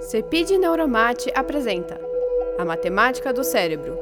Cepid 0.00 0.50
Neuromate 0.58 1.30
apresenta 1.34 2.00
A 2.58 2.64
Matemática 2.64 3.34
do 3.34 3.44
Cérebro, 3.44 3.98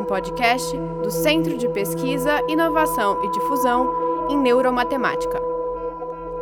um 0.00 0.04
podcast 0.04 0.74
do 1.02 1.10
Centro 1.10 1.58
de 1.58 1.68
Pesquisa, 1.68 2.40
Inovação 2.48 3.22
e 3.22 3.30
Difusão 3.30 4.30
em 4.30 4.38
Neuromatemática. 4.38 5.38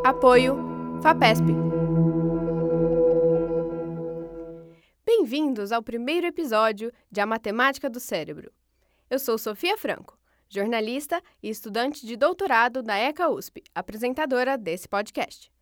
Apoio 0.04 0.56
FAPESP. 1.02 1.44
Bem-vindos 5.04 5.72
ao 5.72 5.82
primeiro 5.82 6.28
episódio 6.28 6.92
de 7.10 7.20
A 7.20 7.26
Matemática 7.26 7.90
do 7.90 7.98
Cérebro. 7.98 8.52
Eu 9.10 9.18
sou 9.18 9.36
Sofia 9.36 9.76
Franco, 9.76 10.16
jornalista 10.48 11.20
e 11.42 11.50
estudante 11.50 12.06
de 12.06 12.16
doutorado 12.16 12.80
da 12.80 12.96
ECA 12.96 13.28
USP, 13.28 13.64
apresentadora 13.74 14.56
desse 14.56 14.88
podcast. 14.88 15.53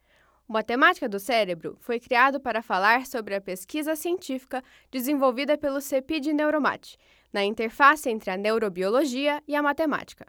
Matemática 0.53 1.09
do 1.09 1.19
Cérebro 1.19 1.79
foi 1.80 1.98
criado 1.98 2.39
para 2.39 2.61
falar 2.61 3.07
sobre 3.07 3.35
a 3.35 3.40
pesquisa 3.40 3.96
científica 3.96 4.63
desenvolvida 4.90 5.57
pelo 5.57 5.81
CEPID 5.81 6.35
Neuromate, 6.35 6.99
na 7.32 7.43
interface 7.43 8.11
entre 8.11 8.31
a 8.31 8.36
neurobiologia 8.36 9.43
e 9.49 9.57
a 9.57 9.62
matemática. 9.62 10.26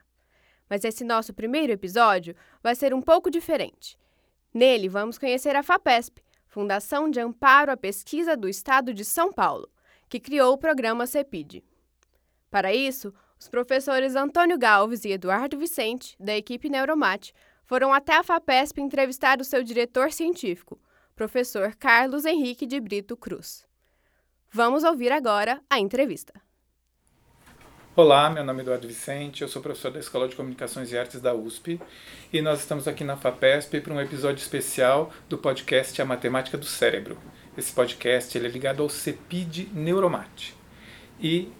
Mas 0.70 0.85
esse 0.85 1.03
nosso 1.03 1.33
primeiro 1.33 1.73
episódio 1.73 2.33
vai 2.63 2.73
ser 2.73 2.94
um 2.94 3.02
pouco 3.02 3.30
diferente. 3.30 3.99
Nele, 4.53 4.88
vamos 4.88 5.17
conhecer 5.17 5.57
a 5.57 5.61
FAPESP, 5.61 6.23
Fundação 6.47 7.09
de 7.09 7.19
Amparo 7.19 7.73
à 7.73 7.75
Pesquisa 7.75 8.38
do 8.38 8.47
Estado 8.47 8.94
de 8.94 9.03
São 9.03 9.30
Paulo, 9.30 9.69
que 10.08 10.21
criou 10.21 10.53
o 10.53 10.58
programa 10.58 11.05
CEPID. 11.05 11.61
Para 12.49 12.73
isso, 12.73 13.13
os 13.38 13.49
professores 13.49 14.16
Antônio 14.16 14.58
Galves 14.58 15.03
e 15.03 15.11
Eduardo 15.11 15.58
Vicente, 15.58 16.16
da 16.17 16.33
equipe 16.33 16.69
Neuromate, 16.69 17.33
foram 17.63 17.94
até 17.94 18.17
a 18.17 18.23
FAPESP 18.23 18.81
entrevistar 18.81 19.40
o 19.40 19.44
seu 19.44 19.63
diretor 19.63 20.12
científico, 20.12 20.80
professor 21.16 21.76
Carlos 21.76 22.26
Henrique 22.26 22.66
de 22.66 22.80
Brito 22.80 23.16
Cruz. 23.16 23.66
Vamos 24.52 24.83
ouvir 24.83 25.11
agora 25.11 25.61
a 25.70 25.80
entrevista. 25.80 26.33
Olá, 27.95 28.28
meu 28.28 28.44
nome 28.44 28.59
é 28.59 28.64
Eduardo 28.64 28.88
Vicente, 28.88 29.44
eu 29.44 29.47
sou 29.47 29.61
professor 29.61 29.92
da 29.92 30.00
Escola 30.00 30.28
de 30.28 30.36
Comunicações 30.36 30.92
e 30.92 30.97
Artes 30.97 31.22
da 31.22 31.33
USP 31.36 31.80
e 32.31 32.42
nós 32.42 32.59
estamos 32.59 32.88
aqui 32.88 33.03
na 33.03 33.16
FAPESP 33.16 33.81
para 33.81 33.94
um 33.94 34.02
episódio 34.02 34.42
especial 34.42 35.14
do 35.30 35.38
podcast 35.38 36.02
A 36.02 36.05
Matemática 36.05 36.58
do 36.58 36.66
Cérebro. 36.66 37.20
Esse 37.55 37.72
podcast 37.72 38.36
ele 38.36 38.48
é 38.48 38.50
ligado 38.50 38.81
ao 38.81 38.89
CEPID 38.89 39.67
Neuromate 39.72 40.55
e 41.20 41.52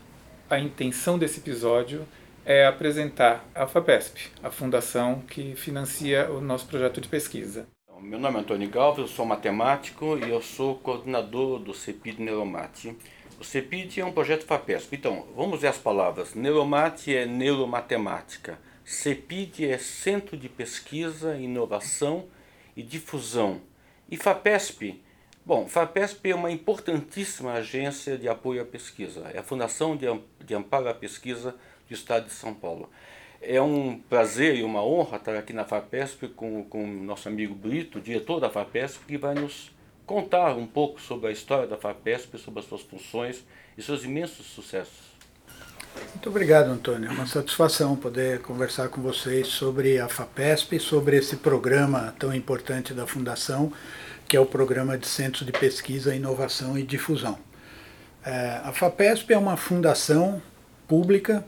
a 0.50 0.58
intenção 0.58 1.20
desse 1.20 1.40
episódio 1.40 2.08
é 2.46 2.66
apresentar 2.66 3.46
a 3.56 3.66
FAPESP, 3.66 4.30
a 4.42 4.52
fundação 4.52 5.22
que 5.22 5.56
financia 5.56 6.30
o 6.30 6.42
nosso 6.42 6.68
projeto 6.68 7.00
de 7.00 7.08
pesquisa. 7.08 7.68
Meu 8.02 8.20
nome 8.20 8.38
é 8.38 8.40
Antônio 8.42 8.70
Galves, 8.70 9.00
eu 9.00 9.08
sou 9.08 9.26
matemático 9.26 10.18
e 10.18 10.30
eu 10.30 10.42
sou 10.42 10.76
coordenador 10.76 11.58
do 11.60 11.74
CEPID 11.74 12.20
Neuromate. 12.20 12.98
O 13.40 13.46
CEPID 13.46 14.00
é 14.00 14.06
um 14.06 14.12
projeto 14.12 14.46
FAPESP. 14.46 14.98
Então, 14.98 15.26
vamos 15.34 15.62
ver 15.62 15.68
as 15.68 15.78
palavras. 15.78 16.36
Neuromate 16.36 17.16
é 17.16 17.26
neuromatemática. 17.26 18.60
CEPID 18.84 19.68
é 19.70 19.78
Centro 19.78 20.36
de 20.36 20.50
Pesquisa, 20.50 21.38
Inovação 21.38 22.26
e 22.76 22.84
Difusão. 22.84 23.62
E 24.12 24.18
FAPESP, 24.18 25.02
bom, 25.46 25.66
FAPESP 25.66 26.32
é 26.32 26.36
uma 26.36 26.52
importantíssima 26.52 27.54
agência 27.54 28.18
de 28.18 28.28
apoio 28.28 28.62
à 28.62 28.66
pesquisa. 28.66 29.32
É 29.34 29.40
a 29.40 29.44
Fundação 29.44 29.96
de 29.98 30.54
Amparo 30.54 30.90
à 30.90 30.94
Pesquisa 30.94 31.56
Estado 31.94 32.26
de 32.26 32.34
São 32.34 32.54
Paulo. 32.54 32.90
É 33.42 33.62
um 33.62 34.00
prazer 34.10 34.56
e 34.56 34.64
uma 34.64 34.84
honra 34.84 35.18
estar 35.18 35.36
aqui 35.36 35.52
na 35.52 35.66
FAPESP 35.66 36.30
com, 36.30 36.64
com 36.64 36.84
o 36.84 37.04
nosso 37.04 37.28
amigo 37.28 37.54
Brito, 37.54 38.00
diretor 38.00 38.40
da 38.40 38.50
FAPESP, 38.50 39.06
que 39.06 39.18
vai 39.18 39.36
nos 39.36 39.72
contar 40.06 40.56
um 40.56 40.66
pouco 40.66 41.02
sobre 41.02 41.28
a 41.28 41.32
história 41.32 41.68
da 41.68 41.78
FAPESP, 41.78 42.38
sobre 42.38 42.62
as 42.62 42.66
suas 42.66 42.82
funções 42.82 43.44
e 43.78 43.82
seus 43.82 44.04
imensos 44.04 44.46
sucessos. 44.46 45.14
Muito 46.10 46.30
obrigado, 46.30 46.70
Antônio. 46.70 47.10
É 47.10 47.12
uma 47.12 47.28
satisfação 47.28 47.96
poder 47.96 48.42
conversar 48.42 48.90
com 48.90 49.02
vocês 49.02 49.48
sobre 49.48 50.00
a 50.00 50.08
FAPESP 50.08 50.78
e 50.78 50.80
sobre 50.80 51.18
esse 51.18 51.36
programa 51.38 52.16
tão 52.18 52.34
importante 52.34 52.94
da 52.94 53.06
Fundação, 53.06 53.72
que 54.28 54.38
é 54.38 54.40
o 54.40 54.46
Programa 54.46 54.98
de 54.98 55.06
Centros 55.06 55.46
de 55.46 55.52
Pesquisa, 55.52 56.16
Inovação 56.16 56.78
e 56.78 56.84
Difusão. 56.84 57.38
É, 58.26 58.62
a 58.64 58.72
FAPESP 58.72 59.34
é 59.34 59.38
uma 59.38 59.58
fundação 59.58 60.42
pública 60.88 61.46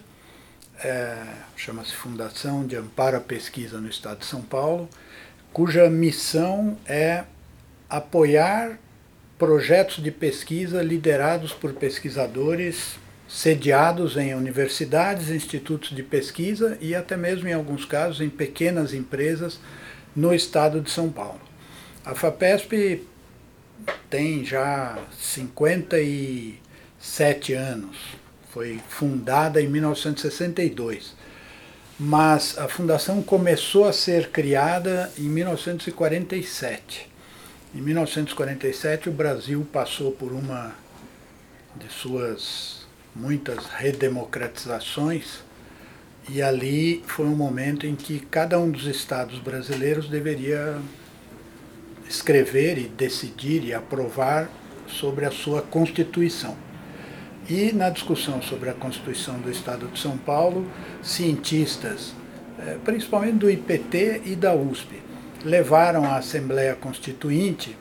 é, 0.84 1.16
chama-se 1.56 1.94
Fundação 1.94 2.66
de 2.66 2.75
Amparo 2.75 3.18
à 3.18 3.19
Pesquisa 3.19 3.80
no 3.80 3.88
Estado 3.88 4.19
de 4.19 4.25
São 4.25 4.41
Paulo, 4.41 4.90
cuja 5.53 5.90
missão 5.90 6.78
é 6.86 7.24
apoiar 7.90 8.78
projetos 9.38 10.03
de 10.03 10.12
pesquisa 10.12 10.81
liderados 10.81 11.53
por 11.53 11.74
pesquisadores 11.74 12.97
sediados 13.28 14.18
em 14.18 14.35
universidades, 14.35 15.30
institutos 15.30 15.90
de 15.90 16.03
pesquisa 16.03 16.78
e 16.80 16.94
até 16.94 17.18
mesmo, 17.18 17.47
em 17.47 17.53
alguns 17.53 17.85
casos, 17.85 18.22
em 18.22 18.30
pequenas 18.30 18.94
empresas 18.94 19.59
no 20.16 20.31
estado 20.34 20.80
de 20.80 20.91
São 20.91 21.09
Paulo. 21.09 21.41
A 22.06 22.14
FAPESP 22.14 23.03
tem 24.09 24.46
já 24.46 24.97
57 25.19 27.53
anos 27.53 28.25
foi 28.55 28.79
fundada 28.88 29.61
em 29.61 29.67
1962. 29.67 31.13
Mas 31.99 32.57
a 32.57 32.69
fundação 32.69 33.21
começou 33.21 33.85
a 33.85 33.91
ser 33.91 34.29
criada 34.29 35.11
em 35.17 35.23
1947. 35.23 37.09
Em 37.75 37.81
1947, 37.81 39.09
o 39.09 39.11
Brasil 39.11 39.67
passou 39.73 40.13
por 40.13 40.31
uma 40.31 40.73
de 41.75 41.91
suas 41.91 42.85
muitas 43.13 43.66
redemocratizações, 43.66 45.43
e 46.29 46.41
ali 46.41 47.03
foi 47.07 47.25
um 47.25 47.35
momento 47.35 47.85
em 47.85 47.95
que 47.95 48.19
cada 48.19 48.57
um 48.57 48.72
dos 48.72 48.85
estados 48.85 49.39
brasileiros 49.39 50.07
deveria 50.07 50.79
escrever 52.07 52.77
e 52.77 52.87
decidir 52.87 53.66
e 53.66 53.73
aprovar 53.73 54.49
sobre 54.87 55.25
a 55.25 55.31
sua 55.31 55.61
Constituição. 55.61 56.65
E 57.47 57.72
na 57.72 57.91
discussão 57.91 58.41
sobre 58.41 58.72
a 58.72 58.73
Constituição 58.73 59.39
do 59.39 59.51
Estado 59.51 59.88
de 59.88 60.00
São 60.00 60.17
Paulo, 60.17 60.66
cientistas, 61.03 62.11
eh, 62.57 62.78
principalmente 62.83 63.35
do 63.35 63.51
IPT 63.51 64.23
e 64.25 64.35
da 64.35 64.56
USP, 64.56 65.00
levaram 65.44 66.05
à 66.05 66.17
Assembleia 66.17 66.73
Constituinte 66.73 67.78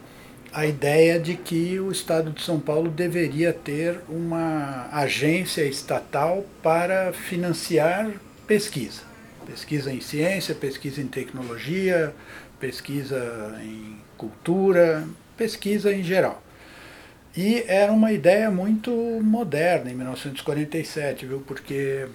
a 0.53 0.67
ideia 0.67 1.19
de 1.19 1.35
que 1.35 1.81
o 1.81 1.91
Estado 1.91 2.31
de 2.31 2.43
São 2.43 2.61
Paulo 2.61 2.91
deveria 2.91 3.55
ter 3.55 4.01
uma 4.07 4.87
agência 4.93 5.63
estatal 5.63 6.45
para 6.63 7.15
financiar 7.15 8.11
pesquisa. 8.47 9.03
Pesquisa 9.47 9.91
em 9.91 10.01
ciência, 10.01 10.55
pesquisa 10.55 11.01
em 11.01 11.07
tecnologia, 11.07 12.15
pesquisa 12.61 13.59
em 13.63 13.97
cultura, 14.19 15.09
pesquisa 15.39 15.93
em 15.93 16.03
geral. 16.03 16.44
E 17.37 17.65
era 17.67 17.93
uma 17.93 18.13
ideia 18.13 18.49
muito 18.49 18.93
moderna 19.21 19.91
em 19.91 19.95
1947, 19.95 21.27
viu? 21.27 21.41
porque 21.41 22.07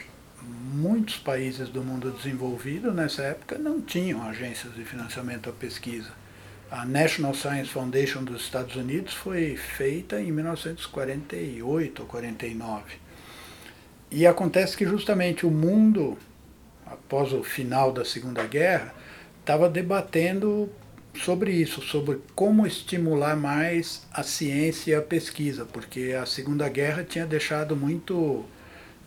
muitos 0.42 1.18
países 1.18 1.68
do 1.68 1.84
mundo 1.84 2.12
desenvolvido 2.12 2.94
nessa 2.94 3.24
época 3.24 3.58
não 3.58 3.82
tinham 3.82 4.24
agências 4.24 4.74
de 4.74 4.86
financiamento 4.86 5.50
à 5.50 5.54
pesquisa. 5.54 6.10
A 6.72 6.86
National 6.86 7.34
Science 7.34 7.70
Foundation 7.70 8.24
dos 8.24 8.44
Estados 8.44 8.78
Unidos 8.78 9.14
foi 9.14 9.58
feita 9.58 10.22
em 10.22 10.32
1948 10.32 12.02
ou 12.02 12.08
49. 12.08 12.84
E 14.10 14.26
acontece 14.26 14.78
que 14.78 14.86
justamente 14.86 15.46
o 15.46 15.52
mundo, 15.52 16.18
após 16.86 17.34
o 17.34 17.44
final 17.44 17.92
da 17.92 18.06
Segunda 18.06 18.46
Guerra, 18.46 18.94
estava 19.42 19.70
debatendo 19.70 20.72
sobre 21.24 21.52
isso, 21.52 21.82
sobre 21.82 22.20
como 22.34 22.66
estimular 22.66 23.36
mais 23.36 24.08
a 24.12 24.24
ciência 24.24 24.92
e 24.92 24.96
a 24.96 25.02
pesquisa, 25.02 25.66
porque 25.66 26.16
a 26.20 26.26
Segunda 26.26 26.68
Guerra 26.70 27.04
tinha 27.04 27.26
deixado 27.26 27.76
muito 27.76 28.46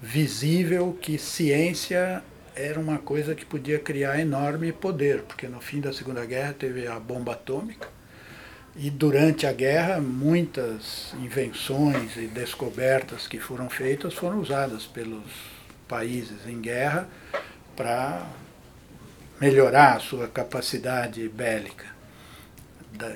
visível 0.01 0.97
que 1.01 1.17
ciência 1.17 2.23
era 2.55 2.79
uma 2.79 2.99
coisa 2.99 3.35
que 3.35 3.47
podia 3.47 3.79
criar 3.79 4.21
enorme 4.21 4.73
poder, 4.73 5.23
porque 5.23 5.49
no 5.49 5.61
fim 5.61 5.81
da 5.81 5.93
Segunda 5.93 6.25
Guerra 6.27 6.55
teve 6.59 6.87
a 6.87 6.99
bomba 7.01 7.33
atômica 7.33 7.89
e 8.77 8.91
durante 8.91 9.47
a 9.47 9.53
guerra 9.53 10.01
muitas 10.01 11.15
invenções 11.23 12.17
e 12.17 12.27
descobertas 12.27 13.27
que 13.27 13.39
foram 13.39 13.69
feitas 13.69 14.15
foram 14.15 14.41
usadas 14.41 14.87
pelos 14.87 15.25
países 15.87 16.47
em 16.47 16.61
guerra 16.61 17.07
para 17.77 18.27
melhorar 19.41 19.97
a 19.97 20.01
sua 20.01 20.27
capacidade 20.27 21.27
bélica 21.29 21.93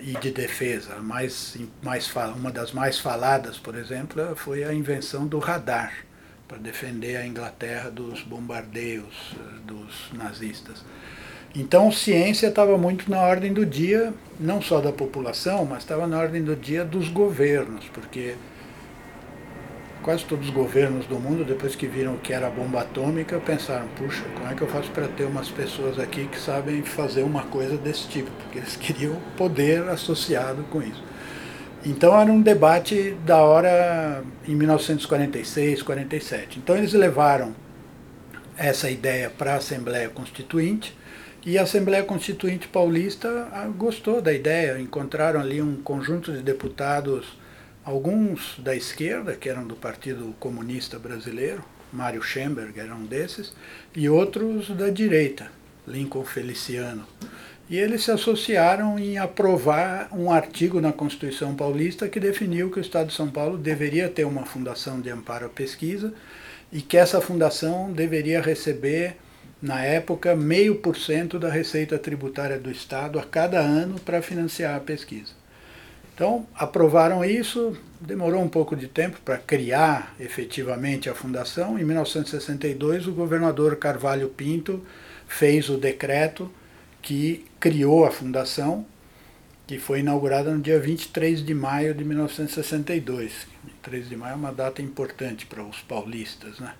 e 0.02 0.18
de 0.18 0.30
defesa. 0.30 0.96
Mais, 0.96 1.56
mais, 1.82 2.10
uma 2.36 2.50
das 2.50 2.72
mais 2.72 2.98
faladas, 2.98 3.58
por 3.58 3.74
exemplo, 3.74 4.34
foi 4.36 4.64
a 4.64 4.72
invenção 4.72 5.26
do 5.26 5.38
radar 5.38 5.92
para 6.48 6.58
defender 6.58 7.16
a 7.16 7.26
Inglaterra 7.26 7.90
dos 7.90 8.22
bombardeios 8.22 9.34
eh, 9.34 9.58
dos 9.64 10.12
nazistas. 10.12 10.84
Então, 11.54 11.90
ciência 11.90 12.48
estava 12.48 12.76
muito 12.76 13.10
na 13.10 13.20
ordem 13.20 13.52
do 13.52 13.64
dia, 13.64 14.12
não 14.38 14.60
só 14.60 14.80
da 14.80 14.92
população, 14.92 15.64
mas 15.64 15.78
estava 15.78 16.06
na 16.06 16.18
ordem 16.18 16.42
do 16.44 16.54
dia 16.54 16.84
dos 16.84 17.08
governos, 17.08 17.86
porque 17.92 18.34
quase 20.06 20.24
todos 20.24 20.46
os 20.46 20.54
governos 20.54 21.04
do 21.06 21.18
mundo, 21.18 21.44
depois 21.44 21.74
que 21.74 21.88
viram 21.88 22.14
o 22.14 22.18
que 22.18 22.32
era 22.32 22.46
a 22.46 22.50
bomba 22.50 22.82
atômica, 22.82 23.40
pensaram: 23.40 23.88
puxa, 23.96 24.22
como 24.36 24.48
é 24.48 24.54
que 24.54 24.62
eu 24.62 24.68
faço 24.68 24.88
para 24.92 25.08
ter 25.08 25.24
umas 25.24 25.50
pessoas 25.50 25.98
aqui 25.98 26.28
que 26.28 26.38
sabem 26.38 26.80
fazer 26.82 27.24
uma 27.24 27.42
coisa 27.42 27.76
desse 27.76 28.06
tipo? 28.06 28.30
Porque 28.30 28.58
eles 28.58 28.76
queriam 28.78 29.16
poder 29.36 29.82
associado 29.88 30.62
com 30.70 30.80
isso. 30.80 31.02
Então 31.84 32.18
era 32.18 32.30
um 32.30 32.40
debate 32.40 33.16
da 33.26 33.38
hora 33.38 34.22
em 34.46 34.54
1946, 34.54 35.82
47. 35.82 36.60
Então 36.60 36.76
eles 36.76 36.92
levaram 36.92 37.52
essa 38.56 38.88
ideia 38.88 39.28
para 39.28 39.54
a 39.54 39.56
Assembleia 39.56 40.08
Constituinte 40.08 40.96
e 41.44 41.58
a 41.58 41.62
Assembleia 41.62 42.04
Constituinte 42.04 42.68
Paulista 42.68 43.48
ah, 43.52 43.68
gostou 43.76 44.22
da 44.22 44.32
ideia, 44.32 44.80
encontraram 44.80 45.40
ali 45.40 45.60
um 45.60 45.76
conjunto 45.76 46.32
de 46.32 46.42
deputados, 46.42 47.36
alguns 47.86 48.56
da 48.58 48.74
esquerda, 48.74 49.36
que 49.36 49.48
eram 49.48 49.64
do 49.64 49.76
Partido 49.76 50.34
Comunista 50.40 50.98
Brasileiro, 50.98 51.64
Mário 51.92 52.20
Schemberg 52.20 52.80
era 52.80 52.92
um 52.92 53.06
desses, 53.06 53.54
e 53.94 54.08
outros 54.08 54.68
da 54.70 54.90
direita, 54.90 55.52
Lincoln 55.86 56.24
Feliciano. 56.24 57.06
E 57.70 57.78
eles 57.78 58.02
se 58.02 58.10
associaram 58.10 58.98
em 58.98 59.18
aprovar 59.18 60.08
um 60.12 60.32
artigo 60.32 60.80
na 60.80 60.92
Constituição 60.92 61.54
Paulista 61.54 62.08
que 62.08 62.18
definiu 62.18 62.70
que 62.70 62.78
o 62.78 62.80
Estado 62.80 63.06
de 63.08 63.14
São 63.14 63.28
Paulo 63.28 63.56
deveria 63.56 64.08
ter 64.08 64.24
uma 64.24 64.44
fundação 64.44 65.00
de 65.00 65.08
amparo 65.08 65.46
à 65.46 65.48
pesquisa 65.48 66.12
e 66.72 66.82
que 66.82 66.96
essa 66.96 67.20
fundação 67.20 67.92
deveria 67.92 68.40
receber 68.40 69.16
na 69.62 69.84
época, 69.84 70.34
meio 70.34 70.76
por 70.76 70.96
cento 70.96 71.38
da 71.38 71.48
receita 71.48 71.96
tributária 71.98 72.58
do 72.58 72.70
Estado 72.70 73.18
a 73.18 73.22
cada 73.22 73.60
ano 73.60 74.00
para 74.00 74.20
financiar 74.20 74.74
a 74.74 74.80
pesquisa. 74.80 75.45
Então, 76.16 76.46
aprovaram 76.54 77.22
isso, 77.22 77.76
demorou 78.00 78.42
um 78.42 78.48
pouco 78.48 78.74
de 78.74 78.88
tempo 78.88 79.20
para 79.22 79.36
criar 79.36 80.14
efetivamente 80.18 81.10
a 81.10 81.14
fundação. 81.14 81.78
Em 81.78 81.84
1962, 81.84 83.06
o 83.06 83.12
governador 83.12 83.76
Carvalho 83.76 84.30
Pinto 84.30 84.82
fez 85.28 85.68
o 85.68 85.76
decreto 85.76 86.50
que 87.02 87.44
criou 87.60 88.06
a 88.06 88.10
fundação, 88.10 88.86
que 89.66 89.78
foi 89.78 90.00
inaugurada 90.00 90.50
no 90.50 90.62
dia 90.62 90.80
23 90.80 91.44
de 91.44 91.52
maio 91.52 91.94
de 91.94 92.02
1962. 92.02 93.46
23 93.64 94.08
de 94.08 94.16
maio 94.16 94.32
é 94.32 94.36
uma 94.36 94.52
data 94.54 94.80
importante 94.80 95.44
para 95.44 95.62
os 95.62 95.82
paulistas, 95.82 96.58
né? 96.58 96.72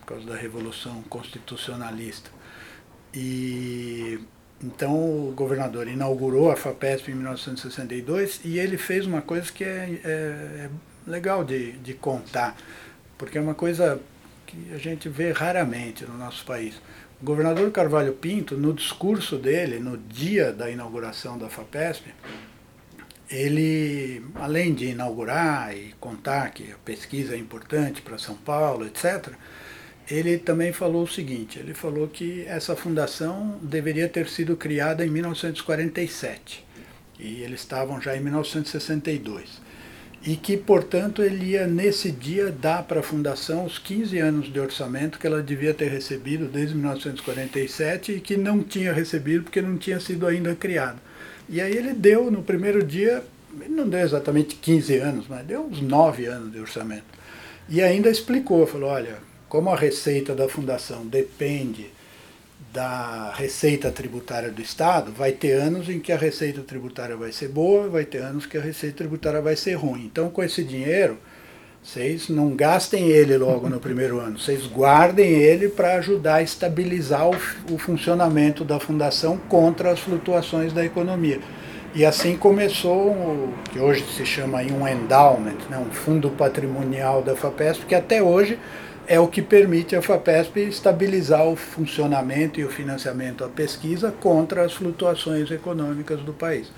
por 0.00 0.06
causa 0.06 0.26
da 0.26 0.36
Revolução 0.36 1.02
Constitucionalista. 1.04 2.30
E 3.14 4.20
então 4.62 4.94
o 4.94 5.32
governador 5.34 5.88
inaugurou 5.88 6.50
a 6.50 6.56
FAPESP 6.56 7.10
em 7.10 7.14
1962 7.14 8.40
e 8.44 8.58
ele 8.58 8.78
fez 8.78 9.06
uma 9.06 9.20
coisa 9.20 9.50
que 9.50 9.64
é, 9.64 10.00
é, 10.04 10.08
é 10.08 10.70
legal 11.06 11.44
de, 11.44 11.72
de 11.72 11.94
contar, 11.94 12.56
porque 13.18 13.36
é 13.36 13.40
uma 13.40 13.54
coisa 13.54 14.00
que 14.46 14.72
a 14.72 14.78
gente 14.78 15.08
vê 15.08 15.32
raramente 15.32 16.04
no 16.04 16.16
nosso 16.16 16.44
país. 16.44 16.74
O 17.20 17.24
governador 17.24 17.70
Carvalho 17.70 18.12
Pinto, 18.12 18.56
no 18.56 18.72
discurso 18.72 19.36
dele, 19.36 19.78
no 19.78 19.96
dia 19.96 20.52
da 20.52 20.70
inauguração 20.70 21.38
da 21.38 21.48
FAPESP, 21.48 22.12
ele, 23.30 24.24
além 24.34 24.74
de 24.74 24.86
inaugurar 24.88 25.74
e 25.74 25.94
contar 25.98 26.50
que 26.50 26.70
a 26.70 26.76
pesquisa 26.84 27.34
é 27.34 27.38
importante 27.38 28.02
para 28.02 28.18
São 28.18 28.34
Paulo, 28.34 28.86
etc., 28.86 29.32
ele 30.10 30.38
também 30.38 30.72
falou 30.72 31.04
o 31.04 31.08
seguinte: 31.08 31.58
ele 31.58 31.74
falou 31.74 32.08
que 32.08 32.44
essa 32.46 32.76
fundação 32.76 33.58
deveria 33.62 34.08
ter 34.08 34.28
sido 34.28 34.56
criada 34.56 35.04
em 35.04 35.10
1947 35.10 36.64
e 37.18 37.42
eles 37.42 37.60
estavam 37.60 38.00
já 38.00 38.16
em 38.16 38.20
1962 38.20 39.62
e 40.24 40.36
que, 40.36 40.56
portanto, 40.56 41.22
ele 41.22 41.46
ia 41.46 41.66
nesse 41.66 42.12
dia 42.12 42.50
dar 42.50 42.84
para 42.84 43.00
a 43.00 43.02
fundação 43.02 43.64
os 43.64 43.78
15 43.78 44.18
anos 44.18 44.52
de 44.52 44.60
orçamento 44.60 45.18
que 45.18 45.26
ela 45.26 45.42
devia 45.42 45.74
ter 45.74 45.88
recebido 45.88 46.46
desde 46.46 46.76
1947 46.76 48.12
e 48.12 48.20
que 48.20 48.36
não 48.36 48.62
tinha 48.62 48.92
recebido 48.92 49.44
porque 49.44 49.60
não 49.60 49.76
tinha 49.76 49.98
sido 49.98 50.26
ainda 50.26 50.54
criada. 50.54 50.98
E 51.48 51.60
aí 51.60 51.76
ele 51.76 51.92
deu 51.92 52.30
no 52.30 52.42
primeiro 52.42 52.84
dia, 52.84 53.22
não 53.68 53.88
deu 53.88 54.00
exatamente 54.00 54.54
15 54.54 54.96
anos, 54.98 55.26
mas 55.28 55.44
deu 55.44 55.62
uns 55.62 55.80
9 55.80 56.26
anos 56.26 56.52
de 56.52 56.60
orçamento. 56.60 57.04
E 57.68 57.82
ainda 57.82 58.08
explicou, 58.08 58.64
falou, 58.64 58.90
olha, 58.90 59.18
como 59.52 59.68
a 59.68 59.76
receita 59.76 60.34
da 60.34 60.48
fundação 60.48 61.04
depende 61.04 61.90
da 62.72 63.34
receita 63.36 63.90
tributária 63.90 64.50
do 64.50 64.62
Estado, 64.62 65.12
vai 65.12 65.30
ter 65.30 65.52
anos 65.52 65.90
em 65.90 66.00
que 66.00 66.10
a 66.10 66.16
receita 66.16 66.62
tributária 66.62 67.14
vai 67.18 67.32
ser 67.32 67.48
boa, 67.48 67.86
vai 67.86 68.06
ter 68.06 68.22
anos 68.22 68.46
que 68.46 68.56
a 68.56 68.62
receita 68.62 68.96
tributária 68.96 69.42
vai 69.42 69.54
ser 69.54 69.74
ruim. 69.74 70.06
Então, 70.10 70.30
com 70.30 70.42
esse 70.42 70.64
dinheiro, 70.64 71.18
vocês 71.82 72.30
não 72.30 72.56
gastem 72.56 73.08
ele 73.08 73.36
logo 73.36 73.68
no 73.68 73.78
primeiro 73.78 74.20
ano, 74.20 74.38
vocês 74.38 74.66
guardem 74.66 75.30
ele 75.30 75.68
para 75.68 75.96
ajudar 75.96 76.36
a 76.36 76.42
estabilizar 76.42 77.28
o, 77.28 77.36
o, 77.74 77.76
funcionamento 77.76 78.64
da 78.64 78.80
fundação 78.80 79.36
contra 79.36 79.90
as 79.90 80.00
flutuações 80.00 80.72
da 80.72 80.82
economia. 80.82 81.40
E 81.94 82.06
assim 82.06 82.38
começou 82.38 83.10
o 83.10 83.54
que 83.70 83.78
hoje 83.78 84.02
se 84.16 84.24
chama 84.24 84.62
um 84.62 84.88
endowment, 84.88 85.58
né, 85.68 85.76
um 85.76 85.92
fundo 85.92 86.30
patrimonial 86.30 87.20
da 87.20 87.36
FAPESP, 87.36 87.84
que 87.84 87.94
até 87.94 88.22
hoje 88.22 88.58
é 89.06 89.18
o 89.18 89.28
que 89.28 89.42
permite 89.42 89.96
a 89.96 90.02
FAPESP 90.02 90.60
estabilizar 90.60 91.46
o 91.46 91.56
funcionamento 91.56 92.60
e 92.60 92.64
o 92.64 92.70
financiamento 92.70 93.44
à 93.44 93.48
pesquisa 93.48 94.12
contra 94.12 94.64
as 94.64 94.72
flutuações 94.72 95.50
econômicas 95.50 96.20
do 96.20 96.32
país. 96.32 96.70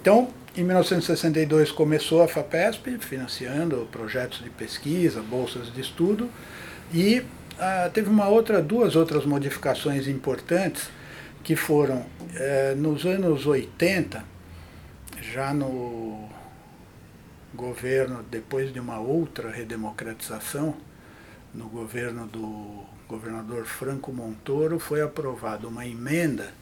Então, 0.00 0.28
em 0.56 0.64
1962 0.64 1.70
começou 1.72 2.22
a 2.22 2.28
FAPESP, 2.28 2.98
financiando 2.98 3.88
projetos 3.92 4.42
de 4.42 4.50
pesquisa, 4.50 5.20
bolsas 5.20 5.72
de 5.72 5.80
estudo, 5.80 6.30
e 6.92 7.22
ah, 7.58 7.90
teve 7.92 8.08
uma 8.08 8.28
outra, 8.28 8.62
duas 8.62 8.96
outras 8.96 9.24
modificações 9.24 10.06
importantes 10.08 10.88
que 11.42 11.54
foram 11.54 12.04
eh, 12.34 12.74
nos 12.76 13.06
anos 13.06 13.46
80, 13.46 14.24
já 15.22 15.54
no 15.54 16.28
governo, 17.54 18.24
depois 18.30 18.72
de 18.72 18.80
uma 18.80 18.98
outra 18.98 19.50
redemocratização, 19.50 20.74
no 21.56 21.68
governo 21.68 22.26
do 22.26 22.84
governador 23.08 23.64
Franco 23.64 24.12
Montoro, 24.12 24.78
foi 24.78 25.00
aprovada 25.00 25.66
uma 25.66 25.86
emenda 25.86 26.52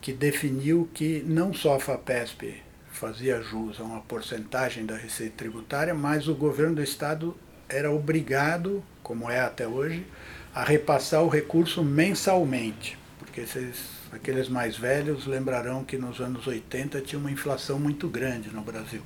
que 0.00 0.12
definiu 0.12 0.88
que 0.92 1.24
não 1.26 1.52
só 1.52 1.76
a 1.76 1.80
FAPESP 1.80 2.62
fazia 2.92 3.42
jus 3.42 3.80
a 3.80 3.82
uma 3.82 4.00
porcentagem 4.00 4.86
da 4.86 4.96
receita 4.96 5.34
tributária, 5.36 5.94
mas 5.94 6.28
o 6.28 6.34
governo 6.34 6.76
do 6.76 6.82
estado 6.82 7.36
era 7.68 7.90
obrigado, 7.90 8.82
como 9.02 9.30
é 9.30 9.40
até 9.40 9.66
hoje, 9.66 10.06
a 10.54 10.62
repassar 10.64 11.22
o 11.22 11.28
recurso 11.28 11.82
mensalmente, 11.82 12.96
porque 13.18 13.42
vocês, 13.42 13.76
aqueles 14.12 14.48
mais 14.48 14.76
velhos 14.76 15.26
lembrarão 15.26 15.84
que 15.84 15.98
nos 15.98 16.20
anos 16.20 16.46
80 16.46 17.00
tinha 17.02 17.18
uma 17.18 17.30
inflação 17.30 17.78
muito 17.78 18.08
grande 18.08 18.50
no 18.50 18.62
Brasil. 18.62 19.02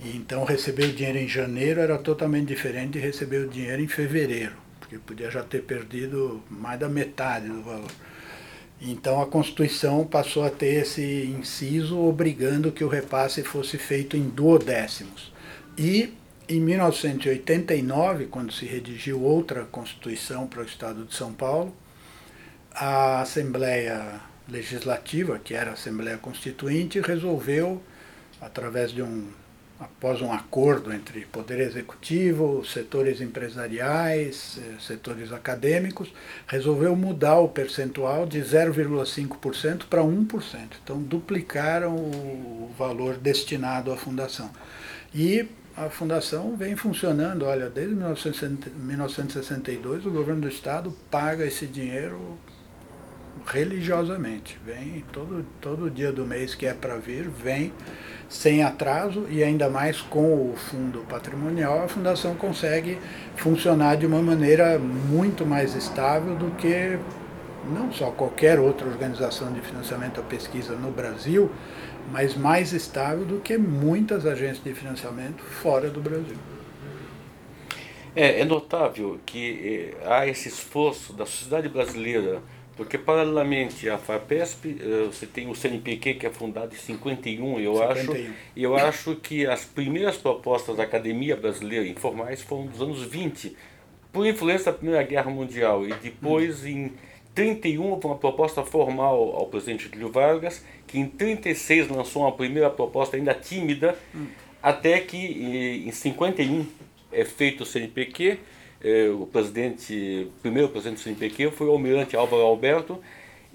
Então 0.00 0.44
receber 0.44 0.86
o 0.86 0.92
dinheiro 0.92 1.18
em 1.18 1.28
janeiro 1.28 1.80
era 1.80 1.98
totalmente 1.98 2.48
diferente 2.48 2.92
de 2.92 2.98
receber 3.00 3.38
o 3.38 3.48
dinheiro 3.48 3.82
em 3.82 3.88
fevereiro, 3.88 4.54
porque 4.78 4.96
podia 4.98 5.30
já 5.30 5.42
ter 5.42 5.62
perdido 5.62 6.42
mais 6.48 6.78
da 6.78 6.88
metade 6.88 7.48
do 7.48 7.62
valor. 7.62 7.90
Então 8.80 9.20
a 9.20 9.26
Constituição 9.26 10.06
passou 10.06 10.44
a 10.44 10.50
ter 10.50 10.82
esse 10.82 11.02
inciso 11.02 11.98
obrigando 11.98 12.70
que 12.70 12.84
o 12.84 12.88
repasse 12.88 13.42
fosse 13.42 13.76
feito 13.76 14.16
em 14.16 14.28
duodécimos. 14.28 15.32
E 15.76 16.14
em 16.48 16.60
1989, 16.60 18.26
quando 18.26 18.52
se 18.52 18.64
redigiu 18.64 19.20
outra 19.20 19.64
Constituição 19.64 20.46
para 20.46 20.62
o 20.62 20.64
Estado 20.64 21.04
de 21.04 21.14
São 21.14 21.32
Paulo, 21.32 21.74
a 22.72 23.20
Assembleia 23.20 24.20
Legislativa, 24.48 25.40
que 25.40 25.54
era 25.54 25.70
a 25.70 25.74
Assembleia 25.74 26.16
Constituinte, 26.16 27.00
resolveu, 27.00 27.82
através 28.40 28.92
de 28.92 29.02
um 29.02 29.28
após 29.78 30.20
um 30.20 30.32
acordo 30.32 30.92
entre 30.92 31.24
poder 31.26 31.60
executivo, 31.60 32.64
setores 32.64 33.20
empresariais, 33.20 34.58
eh, 34.58 34.74
setores 34.80 35.32
acadêmicos, 35.32 36.12
resolveu 36.46 36.96
mudar 36.96 37.38
o 37.38 37.48
percentual 37.48 38.26
de 38.26 38.42
0,5% 38.42 39.86
para 39.86 40.02
1%. 40.02 40.80
Então 40.82 41.00
duplicaram 41.00 41.94
o 41.94 42.74
valor 42.76 43.16
destinado 43.16 43.92
à 43.92 43.96
fundação. 43.96 44.50
E 45.14 45.48
a 45.76 45.88
fundação 45.88 46.56
vem 46.56 46.74
funcionando, 46.74 47.44
olha, 47.44 47.70
desde 47.70 47.94
1962 47.94 50.06
o 50.06 50.10
governo 50.10 50.40
do 50.42 50.48
estado 50.48 50.92
paga 51.08 51.46
esse 51.46 51.66
dinheiro 51.66 52.36
religiosamente. 53.46 54.58
Vem 54.64 55.04
todo, 55.12 55.44
todo 55.60 55.90
dia 55.90 56.12
do 56.12 56.24
mês 56.24 56.54
que 56.54 56.66
é 56.66 56.74
para 56.74 56.96
vir, 56.96 57.28
vem 57.28 57.72
sem 58.28 58.62
atraso 58.62 59.26
e 59.30 59.42
ainda 59.42 59.70
mais 59.70 60.00
com 60.00 60.50
o 60.50 60.54
fundo 60.56 61.00
patrimonial, 61.08 61.82
a 61.84 61.88
fundação 61.88 62.34
consegue 62.34 62.98
funcionar 63.36 63.96
de 63.96 64.06
uma 64.06 64.20
maneira 64.20 64.78
muito 64.78 65.46
mais 65.46 65.74
estável 65.74 66.34
do 66.34 66.50
que 66.56 66.98
não 67.72 67.92
só 67.92 68.10
qualquer 68.10 68.58
outra 68.58 68.86
organização 68.86 69.52
de 69.52 69.60
financiamento 69.60 70.20
à 70.20 70.22
pesquisa 70.22 70.74
no 70.74 70.90
Brasil, 70.90 71.50
mas 72.12 72.34
mais 72.34 72.72
estável 72.72 73.24
do 73.24 73.40
que 73.40 73.58
muitas 73.58 74.24
agências 74.26 74.62
de 74.62 74.72
financiamento 74.72 75.42
fora 75.42 75.90
do 75.90 76.00
Brasil. 76.00 76.36
É, 78.16 78.40
é 78.40 78.44
notável 78.44 79.20
que 79.24 79.94
eh, 80.00 80.06
há 80.06 80.26
esse 80.26 80.48
esforço 80.48 81.12
da 81.12 81.24
sociedade 81.26 81.68
brasileira, 81.68 82.42
porque 82.78 82.96
paralelamente 82.96 83.90
à 83.90 83.98
FAPESP, 83.98 84.78
eh, 84.80 85.06
você 85.08 85.26
tem 85.26 85.50
o 85.50 85.54
CNPq 85.54 86.14
que 86.14 86.24
é 86.24 86.30
fundado 86.30 86.72
em 86.72 86.78
51, 86.78 87.58
eu 87.58 87.74
51. 87.74 87.90
acho, 87.90 88.34
e 88.54 88.62
eu 88.62 88.76
acho 88.76 89.16
que 89.16 89.44
as 89.44 89.64
primeiras 89.64 90.16
propostas 90.16 90.76
da 90.76 90.84
academia 90.84 91.34
brasileira 91.34 91.84
informais 91.88 92.40
foram 92.40 92.66
dos 92.66 92.80
anos 92.80 93.02
20, 93.02 93.56
por 94.12 94.24
influência 94.24 94.70
da 94.70 94.78
Primeira 94.78 95.02
Guerra 95.02 95.28
Mundial, 95.28 95.88
e 95.88 95.92
depois 95.94 96.62
hum. 96.62 96.68
em 96.68 96.92
31 97.34 97.94
uma 97.94 98.16
proposta 98.16 98.62
formal 98.62 99.34
ao 99.34 99.46
presidente 99.46 99.86
Getúlio 99.86 100.12
Vargas, 100.12 100.64
que 100.86 101.00
em 101.00 101.06
36 101.08 101.88
lançou 101.88 102.22
uma 102.22 102.32
primeira 102.32 102.70
proposta 102.70 103.16
ainda 103.16 103.34
tímida, 103.34 103.98
hum. 104.14 104.28
até 104.62 105.00
que 105.00 105.16
em 105.84 105.90
51 105.90 106.64
é 107.10 107.24
feito 107.24 107.64
o 107.64 107.66
CNPq, 107.66 108.38
o 109.18 109.26
presidente, 109.26 110.28
o 110.28 110.40
primeiro 110.40 110.68
presidente 110.68 110.98
do 110.98 111.02
CNPq 111.02 111.50
foi 111.50 111.66
o 111.66 111.70
almirante 111.70 112.16
Álvaro 112.16 112.42
Alberto, 112.42 113.02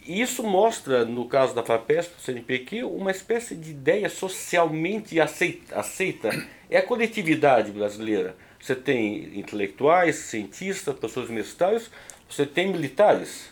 e 0.06 0.22
isso 0.22 0.44
mostra, 0.44 1.06
no 1.06 1.26
caso 1.28 1.56
da 1.56 1.64
FAPESP, 1.64 2.16
do 2.16 2.22
CNPq, 2.22 2.84
uma 2.84 3.12
espécie 3.12 3.56
de 3.56 3.72
ideia 3.72 4.10
socialmente 4.10 5.20
aceita, 5.20 5.80
aceita. 5.80 6.30
É 6.70 6.78
a 6.78 6.82
coletividade 6.82 7.72
brasileira. 7.72 8.36
Você 8.60 8.76
tem 8.76 9.40
intelectuais, 9.40 10.16
cientistas, 10.16 10.98
pessoas 10.98 11.30
universitárias, 11.30 11.90
você 12.30 12.46
tem 12.46 12.68
militares 12.68 13.50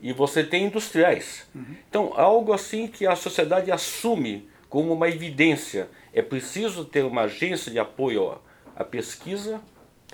e 0.00 0.12
você 0.12 0.44
tem 0.44 0.66
industriais. 0.66 1.46
Uhum. 1.54 1.64
Então, 1.88 2.12
algo 2.14 2.52
assim 2.52 2.86
que 2.86 3.06
a 3.06 3.16
sociedade 3.16 3.72
assume 3.72 4.48
como 4.68 4.92
uma 4.92 5.08
evidência. 5.08 5.88
É 6.12 6.20
preciso 6.20 6.84
ter 6.84 7.04
uma 7.04 7.22
agência 7.22 7.72
de 7.72 7.78
apoio 7.78 8.38
à 8.76 8.84
pesquisa 8.84 9.60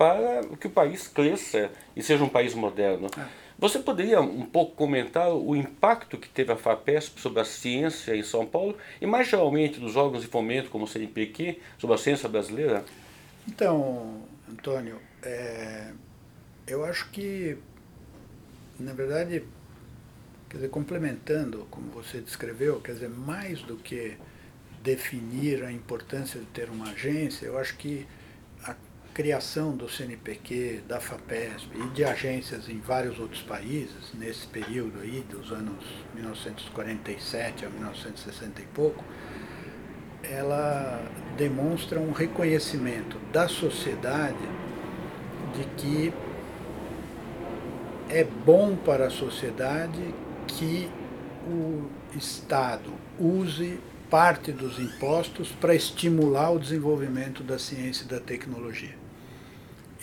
para 0.01 0.41
que 0.57 0.65
o 0.65 0.69
país 0.71 1.07
cresça 1.07 1.69
e 1.95 2.01
seja 2.01 2.23
um 2.23 2.29
país 2.29 2.55
moderno. 2.55 3.07
É. 3.15 3.27
Você 3.59 3.77
poderia 3.77 4.19
um 4.19 4.43
pouco 4.43 4.75
comentar 4.75 5.31
o 5.31 5.55
impacto 5.55 6.17
que 6.17 6.27
teve 6.27 6.51
a 6.51 6.55
FAPESP 6.55 7.21
sobre 7.21 7.41
a 7.41 7.45
ciência 7.45 8.15
em 8.15 8.23
São 8.23 8.43
Paulo 8.43 8.75
e 8.99 9.05
mais 9.05 9.27
geralmente 9.27 9.79
dos 9.79 9.95
órgãos 9.95 10.23
de 10.23 10.27
fomento 10.27 10.71
como 10.71 10.85
o 10.85 10.87
CNPq 10.87 11.59
sobre 11.77 11.95
a 11.95 11.99
ciência 11.99 12.27
brasileira? 12.27 12.83
Então, 13.47 14.23
Antônio, 14.49 14.99
é, 15.21 15.91
eu 16.65 16.83
acho 16.83 17.11
que, 17.11 17.55
na 18.79 18.93
verdade, 18.93 19.43
Quer 20.51 20.57
dizer, 20.57 20.69
complementando, 20.69 21.65
como 21.71 21.89
você 21.91 22.19
descreveu, 22.19 22.81
quer 22.81 22.91
dizer, 22.91 23.07
mais 23.07 23.61
do 23.61 23.77
que 23.77 24.17
definir 24.83 25.63
a 25.63 25.71
importância 25.71 26.41
de 26.41 26.45
ter 26.47 26.69
uma 26.69 26.89
agência, 26.89 27.45
eu 27.45 27.57
acho 27.57 27.77
que 27.77 28.05
criação 29.13 29.75
do 29.75 29.89
CNPq, 29.89 30.83
da 30.87 30.99
FAPESP 30.99 31.77
e 31.77 31.89
de 31.89 32.03
agências 32.03 32.69
em 32.69 32.79
vários 32.79 33.19
outros 33.19 33.41
países, 33.41 34.13
nesse 34.13 34.47
período 34.47 34.99
aí, 35.01 35.23
dos 35.29 35.51
anos 35.51 35.83
1947 36.15 37.65
a 37.65 37.69
1960 37.69 38.61
e 38.61 38.65
pouco, 38.67 39.03
ela 40.23 41.03
demonstra 41.37 41.99
um 41.99 42.11
reconhecimento 42.11 43.17
da 43.31 43.47
sociedade 43.47 44.37
de 45.55 45.65
que 45.75 46.13
é 48.09 48.23
bom 48.23 48.75
para 48.75 49.07
a 49.07 49.09
sociedade 49.09 50.13
que 50.47 50.89
o 51.47 51.89
Estado 52.15 52.93
use 53.19 53.79
parte 54.09 54.51
dos 54.51 54.77
impostos 54.77 55.49
para 55.49 55.73
estimular 55.73 56.51
o 56.51 56.59
desenvolvimento 56.59 57.43
da 57.43 57.57
ciência 57.57 58.03
e 58.03 58.07
da 58.07 58.19
tecnologia. 58.19 59.00